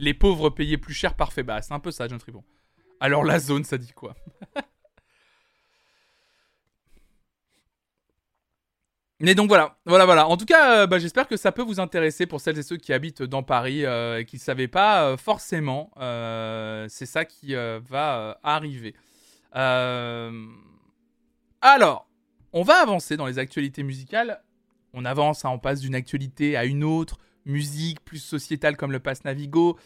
[0.00, 1.44] Les pauvres payaient plus cher, parfait.
[1.44, 2.42] Bah c'est un peu ça, John Tribon.
[2.98, 4.16] Alors la zone, ça dit quoi?
[9.22, 10.26] Mais donc voilà, voilà, voilà.
[10.26, 12.76] En tout cas, euh, bah, j'espère que ça peut vous intéresser pour celles et ceux
[12.76, 15.92] qui habitent dans Paris euh, et qui ne savaient pas euh, forcément.
[16.88, 18.96] c'est ça qui va arriver.
[19.52, 20.32] Alors,
[22.52, 24.42] on va avancer dans les actualités musicales.
[24.92, 28.98] On avance, hein, on passe d'une actualité à une autre, musique plus sociétale comme le
[28.98, 29.78] Pass Navigo.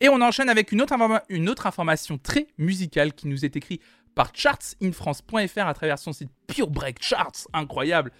[0.00, 0.94] Et on enchaîne avec une autre,
[1.28, 3.82] une autre information très musicale qui nous est écrite
[4.14, 8.12] par chartsinfrance.fr à travers son site Pure Break Charts, incroyable.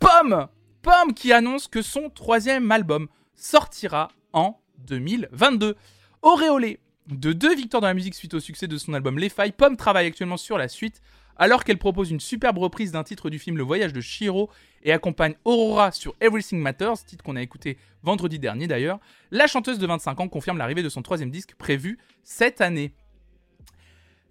[0.00, 0.48] Pomme
[0.82, 5.76] Pomme qui annonce que son troisième album sortira en 2022.
[6.22, 9.52] Auréolé de deux victoires dans la musique suite au succès de son album Les Failles,
[9.52, 11.02] Pomme travaille actuellement sur la suite
[11.36, 14.50] alors qu'elle propose une superbe reprise d'un titre du film Le Voyage de Shiro
[14.82, 19.78] et accompagne Aurora sur Everything Matters, titre qu'on a écouté vendredi dernier d'ailleurs, la chanteuse
[19.78, 22.94] de 25 ans confirme l'arrivée de son troisième disque prévu cette année.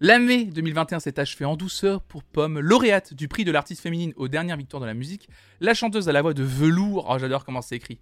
[0.01, 4.29] L'année 2021 s'est achevée en douceur pour Pomme, lauréate du prix de l'artiste féminine aux
[4.29, 5.27] dernières victoires de la musique.
[5.59, 7.99] La chanteuse à la voix de velours, oh j'adore comment c'est écrit.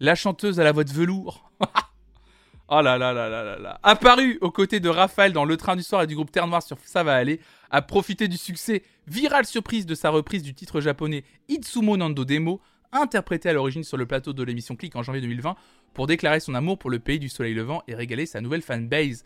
[0.00, 1.50] La chanteuse à la voix de velours.
[2.68, 3.80] oh là là là là là là.
[3.82, 6.62] Apparue aux côtés de Raphaël dans Le Train du Soir et du groupe Terre Noire
[6.62, 10.82] sur Ça va aller, a profité du succès viral surprise de sa reprise du titre
[10.82, 12.60] japonais Itsumo Nando Demo,
[12.92, 15.56] interprété à l'origine sur le plateau de l'émission Click en janvier 2020,
[15.94, 19.24] pour déclarer son amour pour le pays du soleil levant et régaler sa nouvelle fanbase.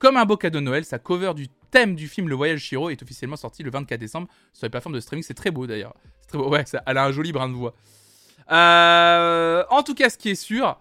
[0.00, 2.88] Comme un beau cadeau de Noël, sa cover du thème du film Le Voyage Shiro
[2.88, 5.22] est officiellement sorti le 24 décembre sur les plateformes de streaming.
[5.22, 5.94] C'est très beau d'ailleurs.
[6.26, 6.48] Très beau.
[6.48, 7.74] Ouais, elle a un joli brin de voix.
[8.50, 10.80] Euh, en tout cas, ce qui est sûr,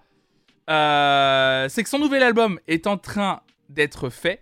[0.70, 4.40] euh, c'est que son nouvel album est en train d'être fait.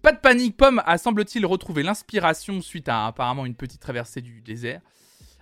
[0.00, 4.40] Pas de panique, Pomme a semble-t-il retrouvé l'inspiration suite à apparemment une petite traversée du
[4.40, 4.80] désert.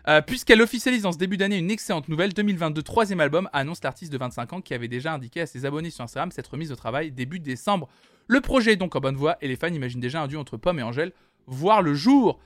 [0.09, 4.13] Euh, puisqu'elle officialise dans ce début d'année une excellente nouvelle, 2022 troisième album, annonce l'artiste
[4.13, 6.77] de 25 ans qui avait déjà indiqué à ses abonnés sur Instagram cette remise au
[6.77, 7.89] travail début décembre.
[8.27, 10.57] Le projet est donc en bonne voie et les fans imaginent déjà un duo entre
[10.57, 11.13] Pomme et Angèle
[11.47, 12.41] voir le jour.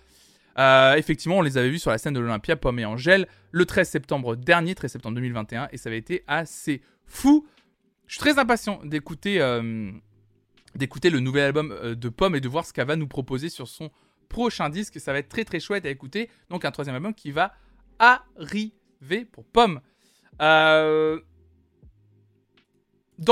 [0.59, 3.65] Euh, effectivement, on les avait vus sur la scène de l'Olympia, Pomme et Angèle, le
[3.65, 7.47] 13 septembre dernier, 13 septembre 2021, et ça avait été assez fou.
[8.07, 9.93] Je suis très impatient d'écouter euh,
[10.75, 13.51] d'écouter le nouvel album euh, de Pomme et de voir ce qu'elle va nous proposer
[13.51, 13.91] sur son
[14.29, 14.99] prochain disque.
[14.99, 16.29] Ça va être très très chouette à écouter.
[16.51, 17.53] Donc un troisième album qui va
[17.99, 19.81] arriver pour Pomme.
[20.41, 21.21] Dans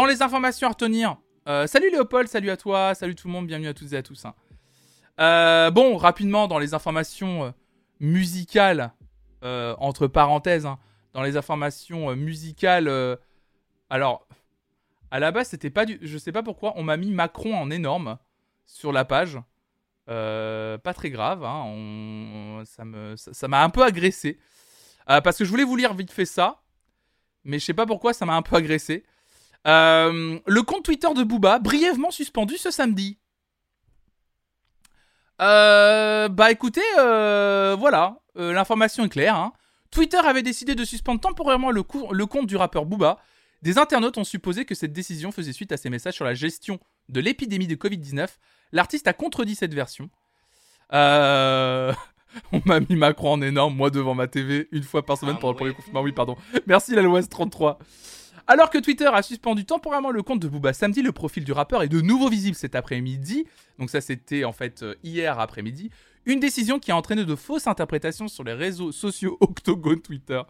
[0.05, 1.17] les informations à retenir,
[1.49, 4.03] euh, salut Léopold, salut à toi, salut tout le monde, bienvenue à toutes et à
[4.03, 4.25] tous.
[4.25, 4.35] Hein.
[5.21, 7.51] Euh, bon, rapidement, dans les informations euh,
[8.01, 8.93] musicales,
[9.43, 10.81] entre parenthèses, hein,
[11.13, 12.91] dans les informations musicales,
[13.91, 14.27] alors,
[15.13, 16.01] à la base, c'était pas du.
[16.03, 18.19] Je sais pas pourquoi, on m'a mis Macron en énorme
[18.65, 19.39] sur la page.
[20.07, 24.41] pas très grave, hein, ça m'a un peu agressé.
[25.07, 26.61] parce que je voulais vous lire vite fait ça,
[27.45, 29.05] mais je sais pas pourquoi ça m'a un peu agressé.
[29.67, 33.19] Euh, le compte Twitter de Booba, brièvement suspendu ce samedi.
[35.43, 39.35] Euh, bah écoutez, euh, voilà, l'information est claire.
[39.37, 39.53] Hein.
[39.91, 43.19] Twitter avait décidé de suspendre temporairement le, le, compte du rappeur Booba.
[43.63, 46.79] Des internautes ont supposé que cette décision faisait suite à ses messages sur la gestion
[47.09, 48.29] de l'épidémie de Covid-19.
[48.73, 50.09] L'artiste a contredit cette version.
[52.53, 55.51] On m'a mis Macron en énorme, moi devant ma TV, une fois par semaine pour
[55.51, 56.03] le premier confinement.
[56.03, 56.37] Oui, pardon.
[56.67, 57.79] Merci la loi 33.
[58.49, 61.83] Alors que Twitter a suspendu temporairement le compte de Booba samedi, le profil du rappeur
[61.83, 63.45] est de nouveau visible cet après-midi.
[63.81, 65.91] Donc ça c'était en fait euh, hier après-midi.
[66.27, 70.41] Une décision qui a entraîné de fausses interprétations sur les réseaux sociaux octogone Twitter.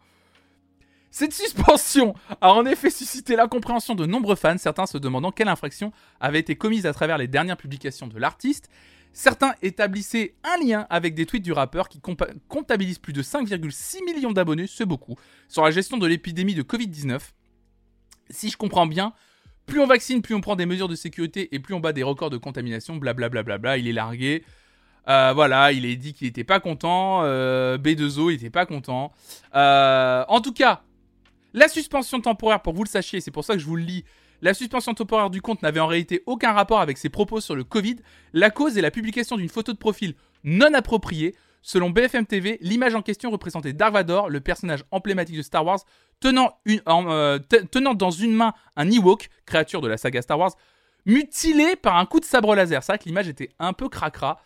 [1.10, 5.90] Cette suspension a en effet suscité l'incompréhension de nombreux fans, certains se demandant quelle infraction
[6.20, 8.68] avait été commise à travers les dernières publications de l'artiste.
[9.14, 12.02] Certains établissaient un lien avec des tweets du rappeur qui
[12.48, 15.14] comptabilise plus de 5,6 millions d'abonnés, c'est beaucoup,
[15.48, 17.18] sur la gestion de l'épidémie de Covid-19.
[18.30, 19.12] Si je comprends bien,
[19.66, 22.02] plus on vaccine, plus on prend des mesures de sécurité et plus on bat des
[22.02, 24.44] records de contamination, blablabla, bla bla bla, il est largué.
[25.08, 27.20] Euh, voilà, il est dit qu'il n'était pas content.
[27.22, 29.12] Euh, B2O, il n'était pas content.
[29.54, 30.82] Euh, en tout cas,
[31.54, 33.82] la suspension temporaire, pour que vous le sachiez, c'est pour ça que je vous le
[33.82, 34.04] lis.
[34.42, 37.64] La suspension temporaire du compte n'avait en réalité aucun rapport avec ses propos sur le
[37.64, 37.96] Covid.
[38.32, 40.14] La cause est la publication d'une photo de profil
[40.44, 41.34] non appropriée.
[41.62, 45.80] Selon BFM TV, l'image en question représentait Dark Vador, le personnage emblématique de Star Wars,
[46.24, 47.38] euh,
[47.70, 50.52] tenant dans une main un Ewok, créature de la saga Star Wars,
[51.04, 52.82] mutilé par un coup de sabre laser.
[52.82, 54.40] C'est vrai que l'image était un peu cracra.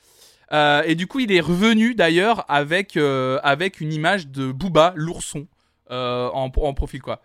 [0.53, 4.93] Euh, et du coup, il est revenu d'ailleurs avec, euh, avec une image de Booba,
[4.97, 5.47] l'ourson.
[5.93, 7.21] En, profil quoi.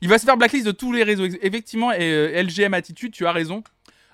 [0.00, 1.26] Il va se faire blacklist de tous les réseaux.
[1.26, 3.62] Effectivement, et, LGM Attitude, tu as raison.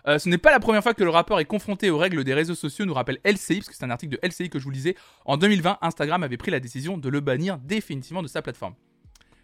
[0.07, 2.57] Ce n'est pas la première fois que le rappeur est confronté aux règles des réseaux
[2.57, 4.97] sociaux, nous rappelle LCI, parce que c'est un article de LCI que je vous lisais.
[5.25, 8.75] En 2020, Instagram avait pris la décision de le bannir définitivement de sa plateforme.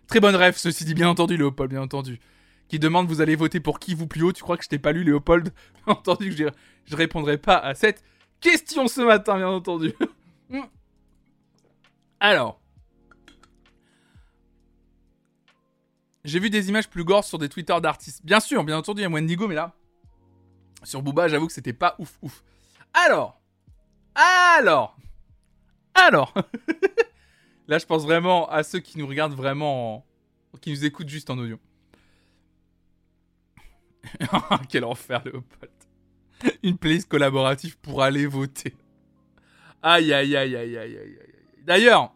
[0.09, 2.19] Très bonne rêve, ceci dit, bien entendu, Léopold, bien entendu.
[2.69, 4.33] Qui demande vous allez voter pour qui vous plus haut?
[4.33, 5.53] Tu crois que je t'ai pas lu, Léopold?
[5.87, 6.45] Bien entendu que je,
[6.85, 8.03] je répondrai pas à cette
[8.41, 9.95] question ce matin, bien entendu.
[12.21, 12.61] Alors,
[16.29, 18.21] J'ai vu des images plus gore sur des Twitter d'artistes.
[18.23, 19.73] Bien sûr, bien entendu, il y a Wendigo, mais là,
[20.83, 22.43] sur Booba, j'avoue que c'était pas ouf ouf.
[22.93, 23.41] Alors,
[24.15, 24.95] alors,
[25.95, 26.35] alors,
[27.69, 30.05] là, je pense vraiment à ceux qui nous regardent vraiment,
[30.61, 31.59] qui nous écoutent juste en audio.
[34.69, 35.73] Quel enfer, Léopold.
[36.63, 38.75] Une playlist collaborative pour aller voter.
[39.83, 41.19] Aïe, aïe, aïe, aïe, aïe, aïe.
[41.65, 42.15] D'ailleurs,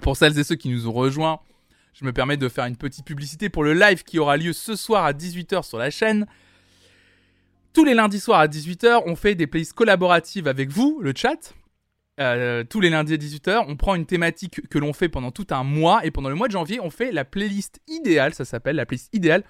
[0.00, 1.40] pour celles et ceux qui nous ont rejoints,
[1.92, 4.76] je me permets de faire une petite publicité pour le live qui aura lieu ce
[4.76, 6.26] soir à 18h sur la chaîne.
[7.72, 11.54] Tous les lundis soirs à 18h, on fait des playlists collaboratives avec vous, le chat.
[12.20, 15.46] Euh, tous les lundis à 18h, on prend une thématique que l'on fait pendant tout
[15.50, 18.76] un mois et pendant le mois de janvier, on fait la playlist idéale, ça s'appelle
[18.76, 19.44] la playlist idéale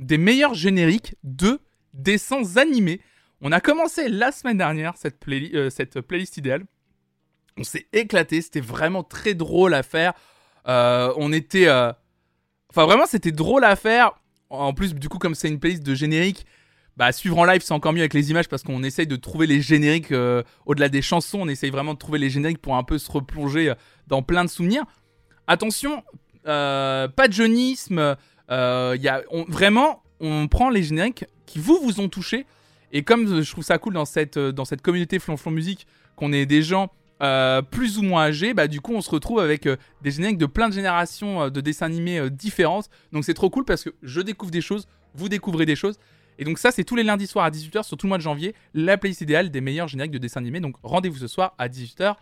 [0.00, 1.60] des meilleurs génériques de
[1.94, 3.00] dessins animés.
[3.40, 6.64] On a commencé la semaine dernière cette, euh, playlist idéale.
[7.56, 10.12] On s'est éclaté, c'était vraiment très drôle à faire.
[10.66, 11.68] Euh, on était.
[12.70, 14.20] Enfin, vraiment, c'était drôle à faire.
[14.50, 16.46] En plus, du coup, comme c'est une playlist de génériques,
[16.98, 19.46] bah, suivre en live, c'est encore mieux avec les images parce qu'on essaye de trouver
[19.46, 21.38] les génériques euh, au-delà des chansons.
[21.42, 23.72] On essaye vraiment de trouver les génériques pour un peu se replonger
[24.06, 24.84] dans plein de souvenirs.
[25.46, 26.02] Attention,
[26.44, 28.16] pas de jeunisme.
[28.50, 28.52] y
[29.08, 32.44] a, vraiment, on prend les génériques qui vous vous ont touché.
[32.92, 35.86] Et comme je trouve ça cool dans cette, dans cette communauté Flonflon Musique,
[36.16, 36.90] qu'on ait des gens
[37.20, 40.38] euh, plus ou moins âgés, bah du coup on se retrouve avec euh, des génériques
[40.38, 42.88] de plein de générations euh, de dessins animés différentes.
[43.12, 45.98] Donc c'est trop cool parce que je découvre des choses, vous découvrez des choses.
[46.38, 48.22] Et donc ça c'est tous les lundis soirs à 18h sur tout le mois de
[48.22, 50.60] janvier, la playlist idéale des meilleurs génériques de dessins animés.
[50.60, 52.16] Donc rendez-vous ce soir à 18h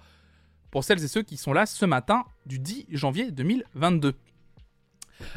[0.70, 4.14] pour celles et ceux qui sont là ce matin du 10 janvier 2022.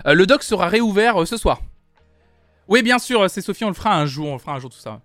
[0.06, 1.62] le doc sera réouvert ce soir.
[2.68, 4.70] Oui bien sûr, c'est Sophie, on le fera un jour, on le fera un jour
[4.70, 5.02] tout ça.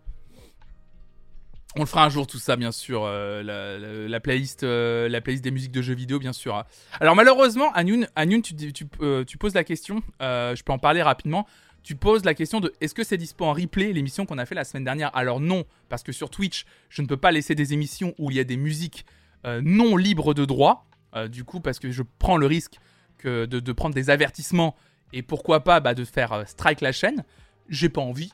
[1.76, 3.02] On le fera un jour tout ça, bien sûr.
[3.04, 6.62] Euh, la, playlist, euh, la playlist des musiques de jeux vidéo, bien sûr.
[7.00, 10.00] Alors malheureusement, euh, tu, poses la question.
[10.20, 11.46] je peux en parler rapidement.
[11.84, 14.56] Tu poses la question de est-ce que c'est dispo en replay l'émission qu'on a fait
[14.56, 15.14] la semaine dernière?
[15.14, 18.36] Alors non, parce que sur Twitch, je ne peux pas laisser des émissions où il
[18.36, 19.04] y a des musiques
[19.44, 20.86] non libres de droit.
[21.28, 22.78] du coup, parce que je prends le risque
[23.18, 24.74] que de, prendre des avertissements
[25.12, 27.22] et pourquoi pas bah, de faire strike la chaîne.
[27.68, 28.32] J'ai pas envie.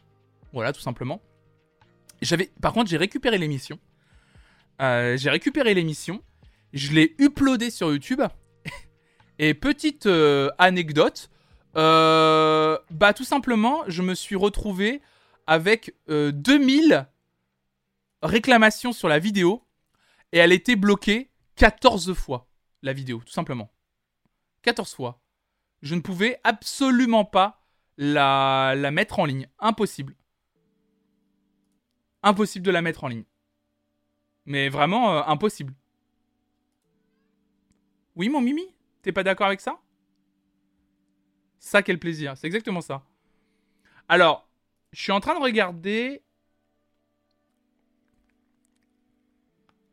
[0.53, 1.21] Voilà, tout simplement.
[2.61, 3.79] Par contre, j'ai récupéré l'émission.
[4.81, 6.23] Euh, j'ai récupéré l'émission.
[6.73, 8.23] Je l'ai uploadé sur YouTube.
[9.39, 11.31] Et petite euh, anecdote,
[11.77, 15.01] euh, bah tout simplement, je me suis retrouvé
[15.47, 17.07] avec 2000
[18.23, 19.65] réclamations sur la vidéo
[20.33, 22.49] et elle était bloquée 14 fois,
[22.83, 23.71] la vidéo, tout simplement.
[24.63, 25.21] 14 fois.
[25.83, 27.63] Je ne pouvais absolument pas
[27.97, 29.49] la, la mettre en ligne.
[29.59, 30.15] Impossible
[32.23, 33.25] impossible de la mettre en ligne.
[34.47, 35.75] Mais vraiment euh, impossible.
[38.17, 38.75] Oui, mon Mimi?
[39.03, 39.81] T'es pas d'accord avec ça?
[41.61, 42.37] Ça, quel plaisir.
[42.37, 43.03] C'est exactement ça.
[44.09, 44.49] Alors,
[44.93, 46.23] je suis en train de regarder.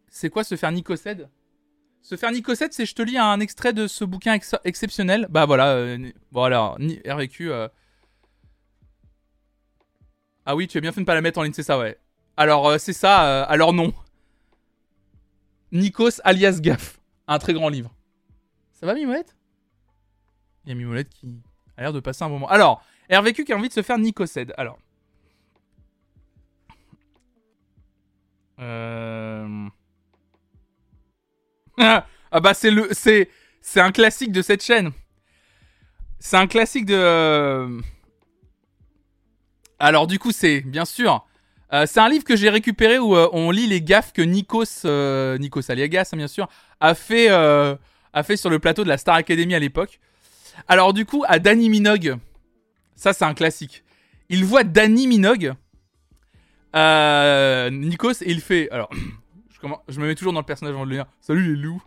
[0.07, 1.29] C'est quoi se faire Nicocède
[2.01, 5.27] Se faire Nicocède, c'est je te lis un extrait de ce bouquin exceptionnel.
[5.29, 6.11] Bah voilà, euh.
[6.33, 7.69] Euh.
[10.45, 11.77] Ah oui, tu as bien fait de ne pas la mettre en ligne, c'est ça,
[11.77, 11.99] ouais.
[12.37, 13.27] Alors, euh, c'est ça.
[13.27, 13.93] Euh, alors, non.
[15.73, 16.99] Nikos alias Gaff.
[17.27, 17.93] Un très grand livre.
[18.71, 19.35] Ça va, Mimouette
[20.65, 21.41] Il y a Mimolette qui
[21.77, 22.49] a l'air de passer un moment.
[22.49, 24.53] Alors, RVQ qui a envie de se faire Nicocède.
[24.57, 24.77] Alors.
[28.59, 29.67] Euh...
[31.77, 32.05] ah
[32.41, 33.29] bah c'est le c'est
[33.75, 34.91] un classique de cette chaîne.
[36.19, 37.79] C'est un classique de euh,
[39.77, 41.23] Alors du coup c'est bien sûr
[41.73, 44.87] euh, c'est un livre que j'ai récupéré où on lit les gaffes que Nikos
[45.37, 46.47] Nikos Aliagas hein, bien sûr
[46.79, 49.99] a fait a fait sur le plateau de la Star Academy à l'époque.
[50.67, 52.17] Alors du coup à Danny Minogue
[52.95, 53.83] ça c'est un classique.
[54.29, 55.53] Il voit Danny Minogue
[56.73, 58.89] Nikos et il fait alors
[59.89, 61.05] je, me mets toujours dans le personnage le lire.
[61.21, 61.83] Salut les loups.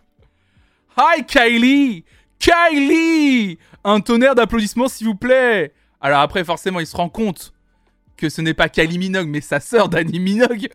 [0.96, 2.04] Hi Kylie
[2.38, 7.52] Kylie Un tonnerre d'applaudissements s'il vous plaît Alors après forcément il se rend compte
[8.16, 10.68] que ce n'est pas Kylie Minogue mais sa sœur Danny Minogue.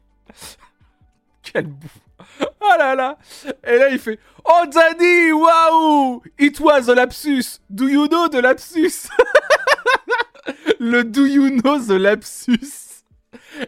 [1.44, 2.05] Quel bouffe
[2.40, 3.18] Oh là là
[3.64, 8.42] Et là il fait Oh Danny Waouh It was a lapsus Do you know the
[8.42, 9.10] lapsus?
[10.80, 13.04] Le do you know the lapsus?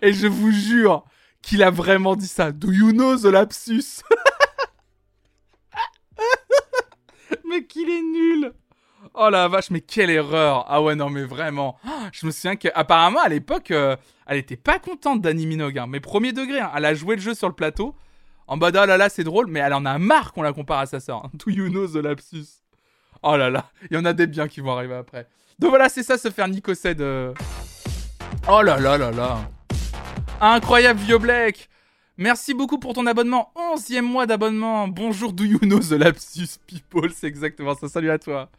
[0.01, 1.03] Et je vous jure
[1.41, 2.51] qu'il a vraiment dit ça.
[2.51, 4.01] Do you know the lapsus?
[7.49, 8.53] Mais qu'il est nul
[9.13, 11.77] Oh la vache, mais quelle erreur Ah ouais, non, mais vraiment.
[12.11, 13.95] Je me souviens qu'apparemment, à l'époque, euh,
[14.27, 15.79] elle était pas contente d'Annie Minogue.
[15.79, 16.71] Hein, mais premier degré, hein.
[16.75, 17.95] elle a joué le jeu sur le plateau.
[18.47, 20.79] En mode, oh là là, c'est drôle, mais elle en a marre qu'on la compare
[20.79, 21.25] à sa sœur.
[21.25, 21.31] Hein.
[21.45, 22.63] Do you know the lapsus?
[23.21, 25.27] Oh là là, il y en a des biens qui vont arriver après.
[25.59, 27.01] Donc voilà, c'est ça, se faire Nicocède.
[27.01, 27.33] Euh.
[28.49, 29.49] Oh là là là là.
[30.39, 31.69] Incroyable, Vieux Black
[32.19, 33.51] Merci beaucoup pour ton abonnement.
[33.55, 34.87] Onzième mois d'abonnement.
[34.87, 37.11] Bonjour, do you know the lapsus people?
[37.13, 37.89] C'est exactement ça.
[37.89, 38.49] Salut à toi.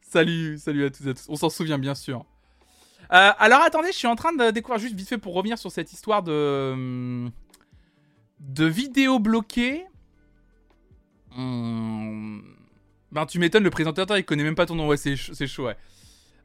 [0.00, 1.26] Salut, salut à tous et tous.
[1.28, 2.24] On s'en souvient bien sûr.
[3.12, 5.70] Euh, alors attendez, je suis en train de découvrir juste vite fait pour revenir sur
[5.70, 7.30] cette histoire de hum,
[8.42, 9.86] de vidéos bloquées.
[11.36, 12.44] Hum,
[13.10, 14.88] ben tu m'étonnes, le présentateur il connaît même pas ton nom.
[14.88, 15.66] Ouais, c'est chaud.
[15.66, 15.76] Ouais.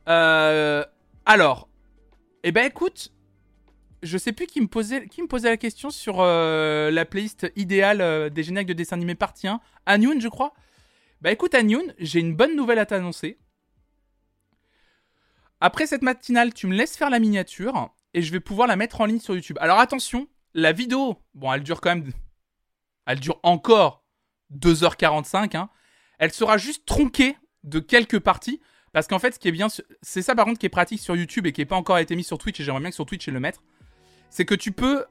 [0.07, 0.85] Euh,
[1.25, 1.67] alors,
[2.43, 3.11] eh ben écoute,
[4.03, 7.51] je sais plus qui me posait, qui me posait la question sur euh, la playlist
[7.55, 9.59] idéale euh, des génériques de dessins animés partie 1.
[9.85, 10.53] Anyun, je crois.
[11.21, 13.39] Bah écoute, Anyun, j'ai une bonne nouvelle à t'annoncer.
[15.59, 19.01] Après cette matinale, tu me laisses faire la miniature et je vais pouvoir la mettre
[19.01, 19.57] en ligne sur YouTube.
[19.59, 22.11] Alors attention, la vidéo, bon, elle dure quand même.
[23.05, 24.03] Elle dure encore
[24.53, 25.55] 2h45.
[25.55, 25.69] Hein.
[26.19, 28.61] Elle sera juste tronquée de quelques parties.
[28.93, 29.67] Parce qu'en fait, ce qui est bien,
[30.01, 32.15] c'est ça par contre qui est pratique sur YouTube et qui n'est pas encore été
[32.15, 32.59] mis sur Twitch.
[32.59, 33.61] Et j'aimerais bien que sur Twitch, ils le mettre
[34.29, 35.05] c'est que tu peux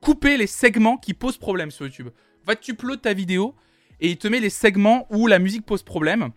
[0.00, 2.08] couper les segments qui posent problème sur YouTube.
[2.42, 3.54] En fait, tu uploades ta vidéo
[4.00, 6.30] et il te met les segments où la musique pose problème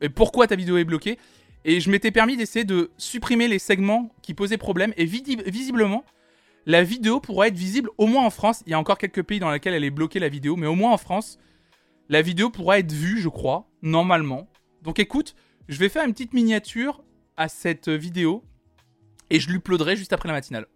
[0.00, 1.18] et pourquoi ta vidéo est bloquée.
[1.64, 6.04] Et je m'étais permis d'essayer de supprimer les segments qui posaient problème et visiblement,
[6.66, 8.62] la vidéo pourra être visible au moins en France.
[8.66, 10.74] Il y a encore quelques pays dans lesquels elle est bloquée la vidéo, mais au
[10.74, 11.38] moins en France,
[12.08, 14.48] la vidéo pourra être vue, je crois, normalement.
[14.82, 15.34] Donc écoute,
[15.68, 17.02] je vais faire une petite miniature
[17.36, 18.44] à cette vidéo
[19.30, 20.66] et je l'uploaderai juste après la matinale.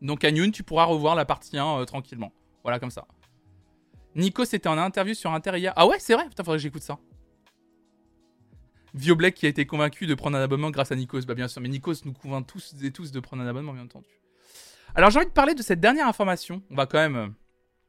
[0.00, 2.32] Donc à Noon, tu pourras revoir la partie 1 euh, tranquillement.
[2.62, 3.06] Voilà, comme ça.
[4.14, 5.72] Nico, c'était en interview sur Inter hier.
[5.76, 6.98] Ah ouais, c'est vrai Putain, faudrait que j'écoute ça.
[8.94, 11.22] Vio Black qui a été convaincu de prendre un abonnement grâce à Nikos.
[11.22, 13.84] Bah bien sûr, mais Nikos nous convainc tous et tous de prendre un abonnement, bien
[13.84, 14.21] entendu.
[14.94, 16.62] Alors j'ai envie de parler de cette dernière information.
[16.70, 17.28] On va quand même euh,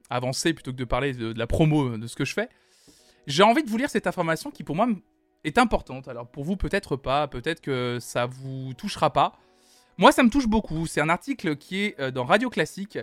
[0.10, 2.50] avancer plutôt que de parler de, la promo euh, de ce que je fais.
[3.28, 4.88] J'ai envie de vous lire cette information qui pour moi
[5.44, 6.08] est importante.
[6.08, 9.34] Alors pour vous peut-être pas, peut-être que ça vous touchera pas.
[9.98, 10.88] Moi, ça me touche beaucoup.
[10.88, 12.98] C'est un article qui est euh, dans Radio Classique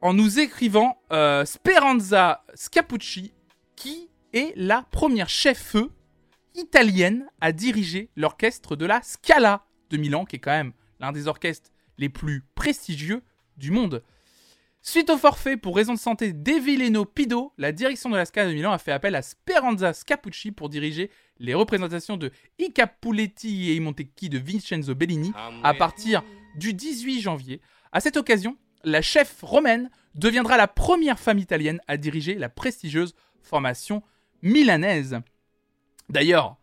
[0.00, 0.98] en nous écrivant
[1.44, 3.32] Speranza Scapucci,
[3.76, 5.92] qui est la première chef-feu
[6.56, 11.28] italienne à diriger l'orchestre de la Scala de Milan, qui est quand même l'un des
[11.28, 13.22] orchestres les plus prestigieux
[13.56, 14.02] du monde.
[14.84, 18.54] Suite au forfait pour raison de santé d'Evileno Pido, la direction de la Scala de
[18.54, 23.76] Milan a fait appel à Speranza Scapucci pour diriger les représentations de I Capuletti et
[23.76, 25.32] I Montecchi de Vincenzo Bellini
[25.62, 26.24] à partir
[26.56, 27.60] du 18 janvier.
[27.92, 33.14] À cette occasion, la chef romaine deviendra la première femme italienne à diriger la prestigieuse
[33.40, 34.02] formation
[34.42, 35.20] milanaise.
[36.08, 36.56] D'ailleurs,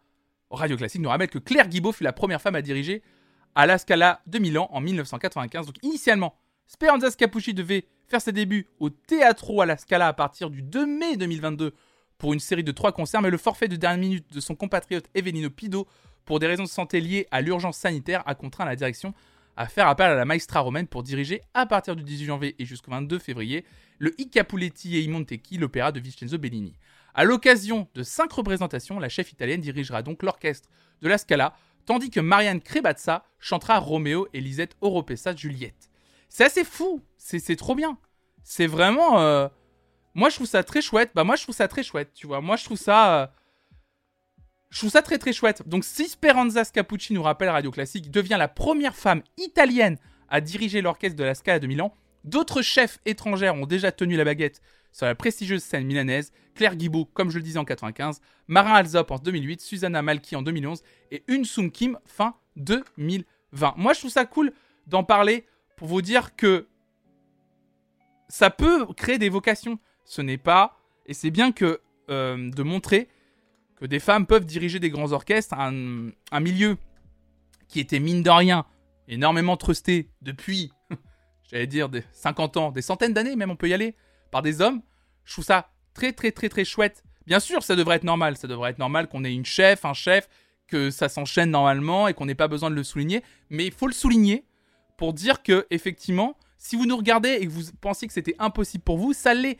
[0.51, 3.01] Radio Classique nous rappelle que Claire Guibault fut la première femme à diriger
[3.55, 5.65] à la Scala de Milan en 1995.
[5.65, 6.35] Donc initialement,
[6.67, 11.17] Speranza Scapucci devait faire ses débuts au Teatro alla Scala à partir du 2 mai
[11.17, 11.73] 2022
[12.17, 15.05] pour une série de trois concerts, mais le forfait de dernière minute de son compatriote
[15.15, 15.87] Evelino Pido,
[16.25, 19.13] pour des raisons de santé liées à l'urgence sanitaire, a contraint la direction
[19.57, 22.65] à faire appel à la maestra romaine pour diriger, à partir du 18 janvier et
[22.65, 23.65] jusqu'au 22 février,
[23.97, 26.75] le I Capuletti e I Montecchi, l'opéra de Vincenzo Bellini.
[27.13, 30.69] À l'occasion de cinq représentations, la chef italienne dirigera donc l'orchestre
[31.01, 31.53] de la Scala,
[31.85, 35.89] tandis que Marianne Crebazza chantera Roméo et Lisette Oropesa Juliette.
[36.29, 37.97] C'est assez fou, c'est trop bien.
[38.43, 39.19] C'est vraiment...
[39.19, 39.47] Euh,
[40.13, 41.11] moi, je trouve ça très chouette.
[41.15, 42.41] Bah, moi, je trouve ça très chouette, tu vois.
[42.41, 43.21] Moi, je trouve ça.
[43.21, 43.27] Euh,
[44.71, 45.67] Je trouve ça très très chouette.
[45.67, 49.97] Donc si Speranza Scapucci nous rappelle Radio Classique, devient la première femme italienne
[50.29, 51.91] à diriger l'orchestre de la Scala de Milan,
[52.23, 54.61] d'autres chefs étrangères ont déjà tenu la baguette
[54.91, 59.11] sur la prestigieuse scène milanaise, Claire Guibault, comme je le disais en 95, Marin Alsop
[59.11, 63.75] en 2008, Susanna Malki en 2011 et Unsum Kim fin 2020.
[63.77, 64.51] Moi, je trouve ça cool
[64.87, 65.45] d'en parler
[65.77, 66.67] pour vous dire que
[68.27, 69.79] ça peut créer des vocations.
[70.05, 73.07] Ce n'est pas, et c'est bien que euh, de montrer
[73.75, 76.77] que des femmes peuvent diriger des grands orchestres, un, un milieu
[77.67, 78.65] qui était mine de rien
[79.07, 80.71] énormément trusté depuis,
[81.49, 83.95] j'allais dire, des 50 ans, des centaines d'années même, on peut y aller,
[84.31, 84.81] par des hommes.
[85.25, 87.03] Je trouve ça très très très très chouette.
[87.25, 88.37] Bien sûr, ça devrait être normal.
[88.37, 90.27] Ça devrait être normal qu'on ait une chef, un chef,
[90.67, 93.23] que ça s'enchaîne normalement et qu'on n'ait pas besoin de le souligner.
[93.49, 94.45] Mais il faut le souligner
[94.97, 98.83] pour dire que, effectivement, si vous nous regardez et que vous pensiez que c'était impossible
[98.83, 99.57] pour vous, ça l'est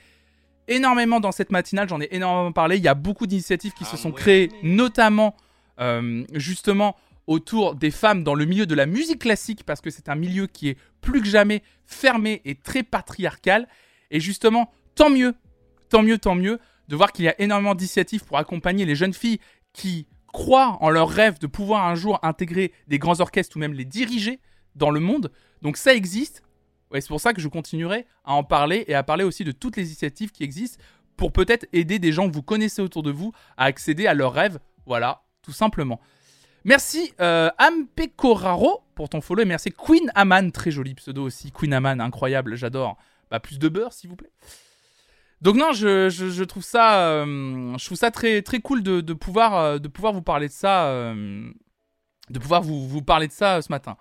[0.67, 1.89] énormément dans cette matinale.
[1.89, 2.77] J'en ai énormément parlé.
[2.77, 5.35] Il y a beaucoup d'initiatives qui se sont créées, notamment,
[5.79, 6.95] euh, justement,
[7.27, 10.47] autour des femmes dans le milieu de la musique classique, parce que c'est un milieu
[10.47, 13.67] qui est plus que jamais fermé et très patriarcal.
[14.11, 15.35] Et justement, tant mieux,
[15.89, 19.13] tant mieux, tant mieux de voir qu'il y a énormément d'initiatives pour accompagner les jeunes
[19.13, 19.39] filles
[19.73, 23.73] qui croient en leur rêve de pouvoir un jour intégrer des grands orchestres ou même
[23.73, 24.39] les diriger
[24.75, 25.31] dans le monde.
[25.61, 26.43] Donc ça existe.
[26.91, 29.51] Ouais, c'est pour ça que je continuerai à en parler et à parler aussi de
[29.51, 30.81] toutes les initiatives qui existent
[31.17, 34.33] pour peut-être aider des gens que vous connaissez autour de vous à accéder à leurs
[34.33, 34.59] rêves.
[34.85, 35.99] Voilà, tout simplement.
[36.63, 41.51] Merci euh, Ampekoraro pour ton follow et merci Queen Aman, très joli pseudo aussi.
[41.51, 42.97] Queen Aman, incroyable, j'adore.
[43.31, 44.31] Bah, plus de beurre, s'il vous plaît.
[45.41, 49.13] Donc non, je, je, trouve ça, euh, je trouve ça très, très cool de, de
[49.13, 51.49] pouvoir, euh, de pouvoir vous parler de ça, euh,
[52.29, 53.95] de pouvoir vous, vous parler de ça ce matin.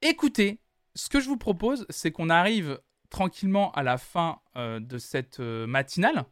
[0.00, 0.58] Écoutez,
[0.96, 6.24] ce que je vous propose, c'est qu'on arrive tranquillement à la fin de cette matinale.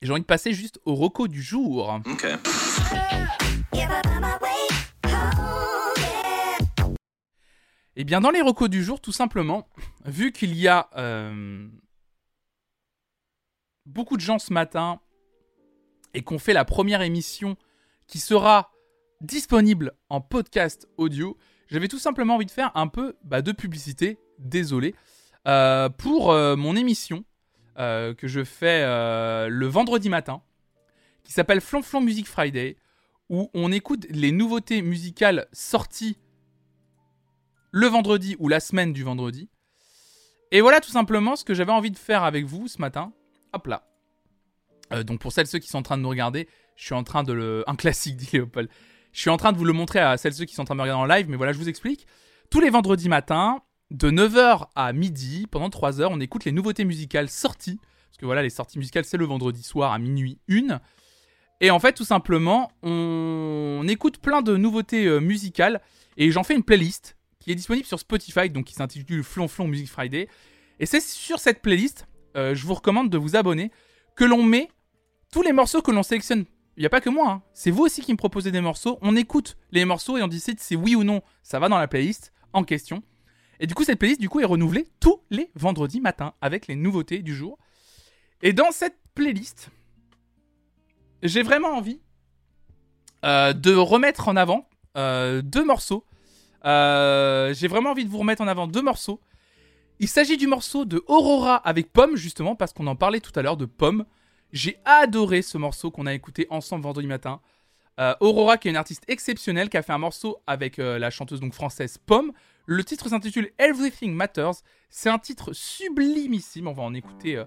[0.00, 2.00] J'ai envie de passer juste au reco du jour.
[2.06, 2.26] Ok.
[7.94, 9.68] Eh bien, dans les recos du jour, tout simplement,
[10.06, 11.68] vu qu'il y a euh,
[13.84, 15.00] beaucoup de gens ce matin
[16.14, 17.56] et qu'on fait la première émission
[18.06, 18.72] qui sera
[19.20, 21.36] disponible en podcast audio,
[21.68, 24.94] j'avais tout simplement envie de faire un peu bah, de publicité, désolé,
[25.46, 27.24] euh, pour euh, mon émission
[27.76, 28.84] que je fais
[29.48, 30.42] le vendredi matin,
[31.24, 32.76] qui s'appelle Flonflon Music Friday,
[33.30, 36.18] où on écoute les nouveautés musicales sorties
[37.72, 39.48] le vendredi ou la semaine du vendredi.
[40.52, 43.12] Et voilà tout simplement ce que j'avais envie de faire avec vous ce matin.
[43.52, 43.88] Hop là.
[44.92, 47.02] Euh, donc pour celles ceux qui sont en train de nous regarder, je suis en
[47.02, 47.64] train de le...
[47.66, 48.68] Un classique, dit Léopold.
[49.12, 50.74] Je suis en train de vous le montrer à celles ceux qui sont en train
[50.74, 52.06] de me regarder en live, mais voilà, je vous explique.
[52.50, 56.84] Tous les vendredis matins, de 9h à midi, pendant 3 heures, on écoute les nouveautés
[56.84, 57.78] musicales sorties.
[58.10, 60.80] Parce que voilà, les sorties musicales, c'est le vendredi soir à minuit 1.
[61.60, 65.80] Et en fait, tout simplement, on, écoute plein de nouveautés euh, musicales.
[66.16, 69.88] Et j'en fais une playlist qui est disponible sur Spotify, donc qui s'intitule Flonflon Music
[69.88, 70.28] Friday.
[70.78, 73.70] Et c'est sur cette playlist, euh, je vous recommande de vous abonner,
[74.14, 74.70] que l'on met
[75.32, 76.44] tous les morceaux que l'on sélectionne.
[76.76, 77.42] Il n'y a pas que moi, hein.
[77.52, 78.98] c'est vous aussi qui me proposez des morceaux.
[79.02, 81.88] On écoute les morceaux et on décide si oui ou non ça va dans la
[81.88, 83.02] playlist en question.
[83.60, 86.76] Et du coup, cette playlist du coup est renouvelée tous les vendredis matins avec les
[86.76, 87.58] nouveautés du jour.
[88.40, 89.70] Et dans cette playlist,
[91.22, 92.00] j'ai vraiment envie
[93.24, 96.04] euh, de remettre en avant euh, deux morceaux
[96.64, 99.20] euh, j'ai vraiment envie de vous remettre en avant deux morceaux.
[99.98, 103.42] Il s'agit du morceau de Aurora avec Pomme, justement, parce qu'on en parlait tout à
[103.42, 104.04] l'heure de Pomme.
[104.52, 107.40] J'ai adoré ce morceau qu'on a écouté ensemble vendredi matin.
[108.00, 111.10] Euh, Aurora, qui est une artiste exceptionnelle, qui a fait un morceau avec euh, la
[111.10, 112.32] chanteuse donc française Pomme.
[112.66, 114.62] Le titre s'intitule Everything Matters.
[114.88, 116.68] C'est un titre sublimissime.
[116.68, 117.42] On va en écouter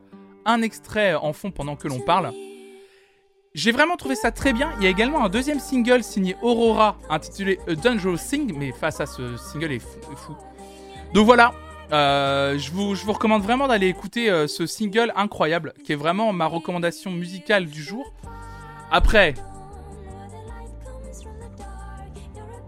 [0.45, 2.31] un extrait en fond pendant que l'on parle.
[3.55, 4.73] J'ai vraiment trouvé ça très bien.
[4.77, 8.99] Il y a également un deuxième single signé Aurora intitulé A Dangerous Thing, mais face
[8.99, 10.35] à ce single est fou.
[11.13, 11.53] Donc voilà,
[11.93, 15.95] euh, je, vous, je, vous, recommande vraiment d'aller écouter euh, ce single incroyable, qui est
[15.95, 18.13] vraiment ma recommandation musicale du jour.
[18.91, 19.35] Après,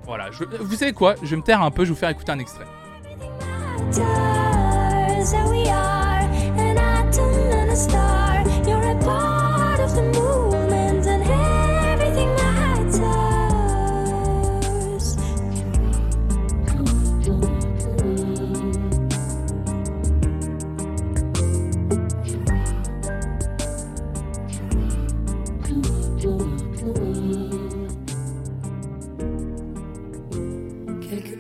[0.06, 0.30] voilà,
[0.62, 2.40] vous savez quoi Je vais me taire un peu, je vais vous faire écouter un
[2.40, 2.66] extrait.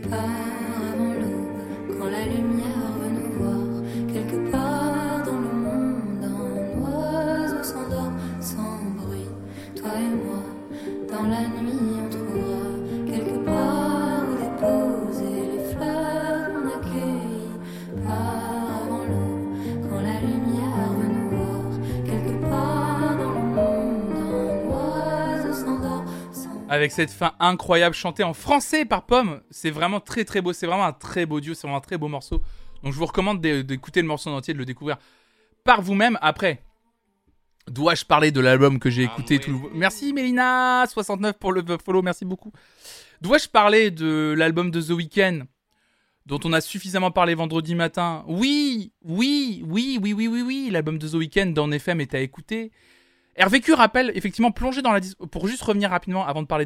[0.09, 0.46] Quelque
[26.77, 29.41] avec cette fin incroyable chantée en français par Pomme.
[29.49, 31.97] C'est vraiment très très beau, c'est vraiment un très beau duo, c'est vraiment un très
[31.97, 32.41] beau morceau.
[32.83, 34.97] Donc je vous recommande d'écouter le morceau en entier, de le découvrir
[35.63, 36.17] par vous-même.
[36.21, 36.63] Après,
[37.67, 39.57] dois-je parler de l'album que j'ai ah écouté tout le...
[39.73, 42.53] Merci Mélina69 pour le follow, merci beaucoup.
[43.21, 45.41] Dois-je parler de l'album de The Weeknd
[46.27, 48.23] dont on a suffisamment parlé vendredi matin?
[48.27, 52.19] Oui, oui, oui, oui, oui, oui, oui, l'album de The Weeknd dans FM est à
[52.19, 52.71] écouter.
[53.39, 54.99] RVQ rappelle effectivement plonger dans la
[55.31, 56.65] pour juste revenir rapidement avant de parler.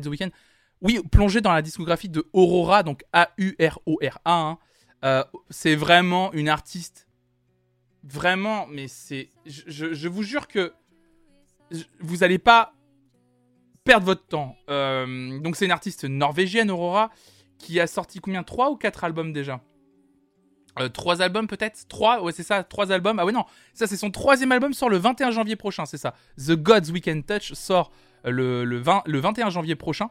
[0.81, 0.99] Oui,
[1.41, 4.33] dans la discographie de Aurora, donc A-U-R-O-R-A.
[4.33, 4.57] Hein.
[5.03, 7.07] Euh, c'est vraiment une artiste.
[8.03, 9.29] Vraiment, mais c'est.
[9.45, 10.73] Je, vous jure que
[11.99, 12.73] vous n'allez pas
[13.83, 14.55] perdre votre temps.
[14.69, 17.11] Euh, donc c'est une artiste norvégienne, Aurora,
[17.59, 18.43] qui a sorti combien?
[18.43, 19.61] 3 ou 4 albums déjà?
[20.79, 20.89] Euh,
[21.19, 21.87] albums peut-être?
[21.87, 22.21] Trois?
[22.23, 23.19] Ouais, c'est ça, trois albums.
[23.19, 26.13] Ah ouais, non, ça c'est son troisième album, sort le 21 janvier prochain, c'est ça.
[26.37, 27.91] The Gods Weekend Touch sort
[28.25, 30.09] euh, le, le, 20, le 21 janvier prochain.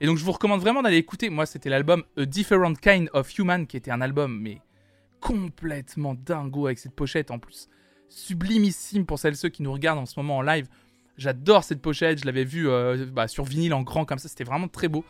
[0.00, 1.30] Et donc je vous recommande vraiment d'aller écouter.
[1.30, 4.60] Moi, c'était l'album A Different Kind of Human, qui était un album, mais
[5.20, 7.68] complètement dingo avec cette pochette en plus.
[8.08, 10.68] Sublimissime pour celles ceux qui nous regardent en ce moment en live.
[11.16, 14.44] J'adore cette pochette, je l'avais vue euh, bah, sur vinyle en grand comme ça, c'était
[14.44, 15.04] vraiment très beau.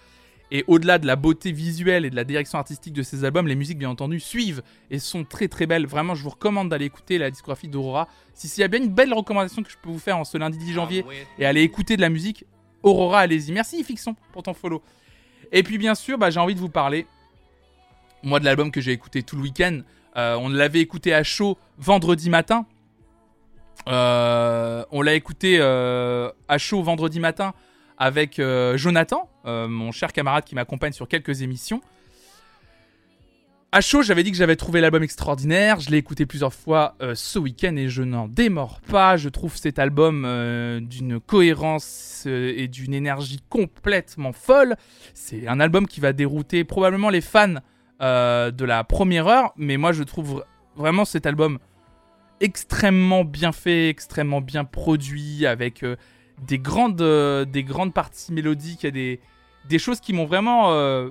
[0.51, 3.55] Et au-delà de la beauté visuelle et de la direction artistique de ces albums, les
[3.55, 5.87] musiques bien entendu suivent et sont très très belles.
[5.87, 8.09] Vraiment, je vous recommande d'aller écouter la discographie d'Aurora.
[8.35, 10.39] Si s'il y a bien une belle recommandation que je peux vous faire en ce
[10.39, 11.05] lundi 10 janvier
[11.39, 12.45] et aller écouter de la musique,
[12.83, 13.53] Aurora, allez-y.
[13.53, 14.83] Merci Fixon pour ton follow.
[15.51, 17.07] Et puis bien sûr, bah, j'ai envie de vous parler,
[18.23, 19.81] moi, de l'album que j'ai écouté tout le week-end.
[20.17, 22.67] Euh, on l'avait écouté à chaud vendredi matin.
[23.89, 27.53] Euh, on l'a écouté euh, à chaud vendredi matin
[27.99, 31.81] avec euh, Jonathan, euh, mon cher camarade qui m'accompagne sur quelques émissions.
[33.73, 35.81] À chaud, j'avais dit que j'avais trouvé l'album extraordinaire.
[35.81, 39.17] Je l'ai écouté plusieurs fois euh, ce week-end et je n'en démords pas.
[39.17, 40.23] Je trouve cet album
[40.81, 44.77] d'une cohérence et d'une énergie complètement folle.
[45.13, 47.55] C'est un album qui va dérouter probablement les fans
[48.01, 50.45] de la première heure, mais moi je trouve
[50.77, 51.59] vraiment cet album
[52.41, 55.83] extrêmement bien fait, extrêmement bien produit, avec
[56.43, 59.21] des grandes, euh, des grandes parties mélodiques, il y a des,
[59.69, 61.11] des choses qui m'ont vraiment euh,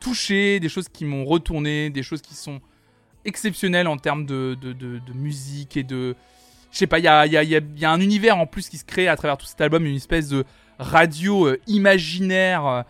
[0.00, 2.60] touché, des choses qui m'ont retourné, des choses qui sont
[3.24, 6.16] exceptionnelles en termes de, de, musique et de...
[6.70, 8.78] Je sais pas, il y a, y, a, y a, un univers en plus qui
[8.78, 10.44] se crée à travers tout cet album, une espèce de
[10.78, 12.84] radio euh, imaginaire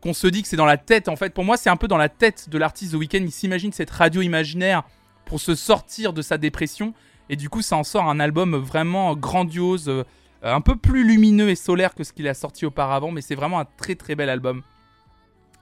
[0.00, 1.08] qu'on se dit que c'est dans la tête.
[1.08, 3.22] En fait, pour moi, c'est un peu dans la tête de l'artiste The Weeknd.
[3.22, 4.82] Il s'imagine cette radio imaginaire
[5.24, 6.92] pour se sortir de sa dépression.
[7.30, 10.04] Et du coup, ça en sort un album vraiment grandiose,
[10.52, 13.58] un peu plus lumineux et solaire que ce qu'il a sorti auparavant, mais c'est vraiment
[13.58, 14.62] un très très bel album.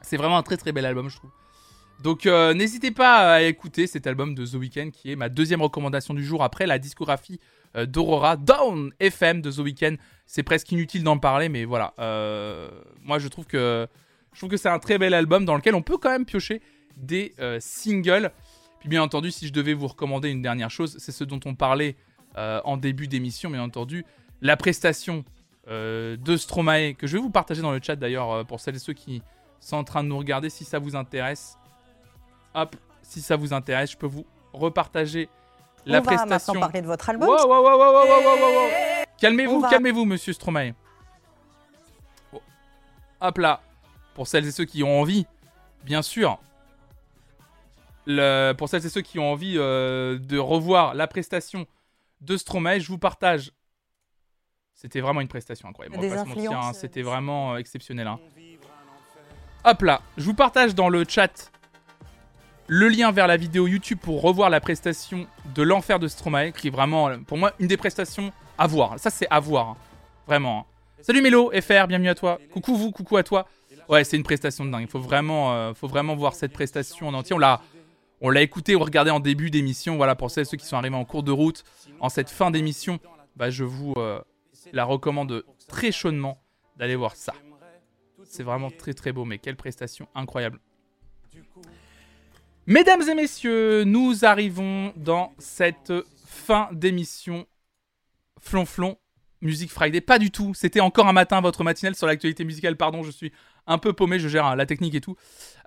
[0.03, 1.31] C'est vraiment un très très bel album, je trouve.
[2.03, 5.63] Donc euh, n'hésitez pas à écouter cet album de The Weeknd qui est ma deuxième
[5.63, 7.39] recommandation du jour après la discographie
[7.77, 9.95] euh, d'Aurora Down FM de The Weeknd.
[10.27, 11.95] C'est presque inutile d'en parler, mais voilà.
[13.03, 13.87] moi je trouve que
[14.33, 16.61] je trouve que c'est un très bel album dans lequel on peut quand même piocher
[16.97, 18.33] des singles.
[18.81, 21.55] Puis bien entendu, si je devais vous recommander une dernière chose, c'est ce dont on
[21.55, 21.97] parlait
[22.35, 24.05] en début d'émission, bien entendu
[24.43, 25.25] la prestation
[25.69, 28.75] euh, de Stromae, que je vais vous partager dans le chat d'ailleurs euh, pour celles
[28.75, 29.23] et ceux qui
[29.61, 31.57] sont en train de nous regarder, si ça vous intéresse.
[32.55, 35.29] Hop, si ça vous intéresse, je peux vous repartager
[35.87, 36.29] la On prestation.
[36.29, 37.31] Va maintenant parler de votre album.
[39.19, 40.75] calmez-vous, calmez-vous, monsieur Stromae.
[42.33, 42.43] Oh.
[43.21, 43.63] Hop là,
[44.15, 45.27] pour celles et ceux qui ont envie,
[45.85, 46.39] bien sûr.
[48.05, 51.67] Le, pour celles et ceux qui ont envie euh, de revoir la prestation
[52.21, 53.53] de Stromae, je vous partage
[54.83, 55.97] c'était vraiment une prestation incroyable.
[56.05, 56.73] Hein.
[56.75, 58.09] C'était vraiment euh, exceptionnel.
[58.09, 58.19] Hein.
[59.65, 61.53] Hop là, je vous partage dans le chat
[62.67, 66.67] le lien vers la vidéo YouTube pour revoir la prestation de l'enfer de Stromae, qui
[66.67, 68.99] est vraiment, euh, pour moi, une des prestations à voir.
[68.99, 69.69] Ça, c'est à voir.
[69.69, 69.77] Hein.
[70.27, 70.67] Vraiment.
[71.01, 72.41] Salut Mélo, FR, bienvenue à toi.
[72.53, 73.47] Coucou vous, coucou à toi.
[73.89, 74.83] Ouais, c'est une prestation de dingue.
[74.83, 77.37] Il faut vraiment, euh, faut vraiment voir cette prestation en entier.
[77.37, 77.61] On l'a,
[78.21, 79.95] on l'a écouté ou regardé en début d'émission.
[79.97, 81.63] Voilà, pour ceux qui sont arrivés en cours de route,
[82.01, 82.99] en cette fin d'émission,
[83.37, 83.95] bah, je vous,
[84.73, 86.43] la recommande très chaudement
[86.77, 87.35] d'aller voir ça.
[88.25, 90.59] C'est vraiment très très beau, mais quelle prestation incroyable.
[92.67, 95.93] Mesdames et messieurs, nous arrivons dans cette
[96.25, 97.47] fin d'émission
[98.41, 98.97] Flonflon
[99.41, 100.01] Music Friday.
[100.01, 102.77] Pas du tout, c'était encore un matin votre matinale sur l'actualité musicale.
[102.77, 103.33] Pardon, je suis
[103.67, 105.17] un peu paumé, je gère hein, la technique et tout.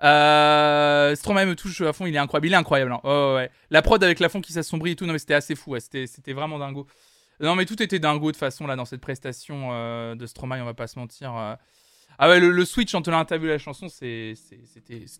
[0.02, 2.46] Euh, Stromae me touche à fond, il est incroyable.
[2.46, 2.96] Il est incroyable.
[3.04, 3.50] Ouais.
[3.70, 6.32] La prod avec la fond qui s'assombrit et tout, non mais c'était assez fou, c'était
[6.32, 6.86] vraiment dingo.
[7.40, 10.64] Non, mais tout était dingo de façon là dans cette prestation euh, de Stromae, on
[10.64, 11.36] va pas se mentir.
[11.36, 11.54] Euh.
[12.18, 14.34] Ah ouais, le, switch entre l'interview et la chanson, c'était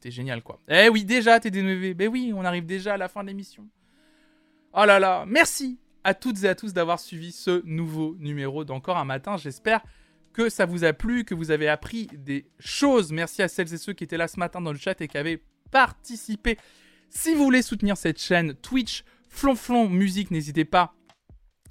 [0.06, 0.60] génial quoi.
[0.68, 1.92] Eh oui, déjà t'es dénoué.
[1.92, 3.68] Ben oui, on arrive déjà à la fin de l'émission.
[4.72, 8.96] Oh là là, merci à toutes et à tous d'avoir suivi ce nouveau numéro d'Encore
[8.96, 9.36] un matin.
[9.36, 9.82] J'espère
[10.32, 13.12] que ça vous a plu, que vous avez appris des choses.
[13.12, 15.18] Merci à celles et ceux qui étaient là ce matin dans le chat et qui
[15.18, 16.58] avaient participé.
[17.10, 20.95] Si vous voulez soutenir cette chaîne Twitch, Flonflon Musique, n'hésitez pas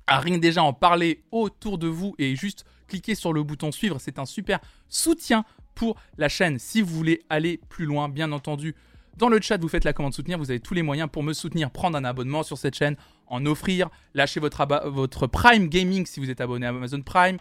[0.07, 3.99] à rien déjà en parler autour de vous et juste cliquer sur le bouton suivre.
[3.99, 6.59] C'est un super soutien pour la chaîne.
[6.59, 8.75] Si vous voulez aller plus loin, bien entendu,
[9.17, 10.37] dans le chat, vous faites la commande soutenir.
[10.37, 13.45] Vous avez tous les moyens pour me soutenir, prendre un abonnement sur cette chaîne, en
[13.45, 17.37] offrir, lâcher votre, votre Prime Gaming si vous êtes abonné à Amazon Prime.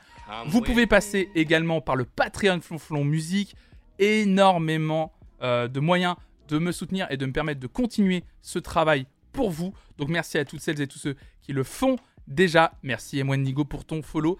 [0.46, 3.56] Vous pouvez passer également par le Patreon Flonflon Musique.
[3.98, 5.12] Énormément
[5.42, 6.16] euh, de moyens
[6.48, 9.72] de me soutenir et de me permettre de continuer ce travail pour vous.
[9.98, 11.96] Donc merci à toutes celles et tous ceux qui le font
[12.26, 12.72] déjà.
[12.82, 14.38] Merci Emwen Nigo pour ton follow.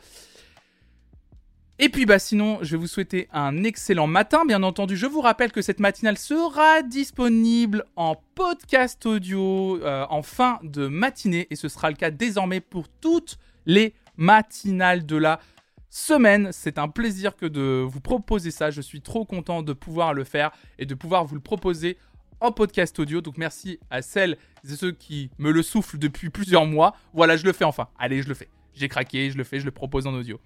[1.80, 4.44] Et puis bah sinon, je vais vous souhaiter un excellent matin.
[4.46, 10.22] Bien entendu, je vous rappelle que cette matinale sera disponible en podcast audio euh, en
[10.22, 15.40] fin de matinée et ce sera le cas désormais pour toutes les matinales de la
[15.90, 16.50] semaine.
[16.52, 18.70] C'est un plaisir que de vous proposer ça.
[18.70, 21.98] Je suis trop content de pouvoir le faire et de pouvoir vous le proposer
[22.52, 23.20] podcast audio.
[23.20, 26.96] Donc merci à celles et ceux qui me le soufflent depuis plusieurs mois.
[27.12, 27.88] Voilà, je le fais enfin.
[27.98, 28.48] Allez, je le fais.
[28.74, 30.40] J'ai craqué, je le fais, je le propose en audio.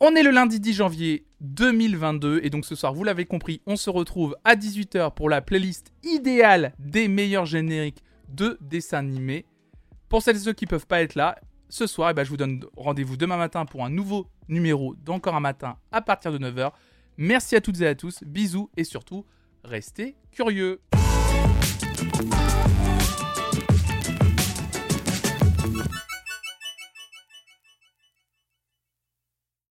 [0.00, 3.76] On est le lundi 10 janvier 2022 et donc ce soir, vous l'avez compris, on
[3.76, 9.46] se retrouve à 18h pour la playlist idéale des meilleurs génériques de dessins animés.
[10.08, 11.36] Pour celles et ceux qui ne peuvent pas être là,
[11.68, 15.36] ce soir, eh ben, je vous donne rendez-vous demain matin pour un nouveau numéro d'Encore
[15.36, 16.72] un matin à partir de 9h.
[17.16, 19.24] Merci à toutes et à tous, bisous et surtout,
[19.64, 20.80] restez curieux.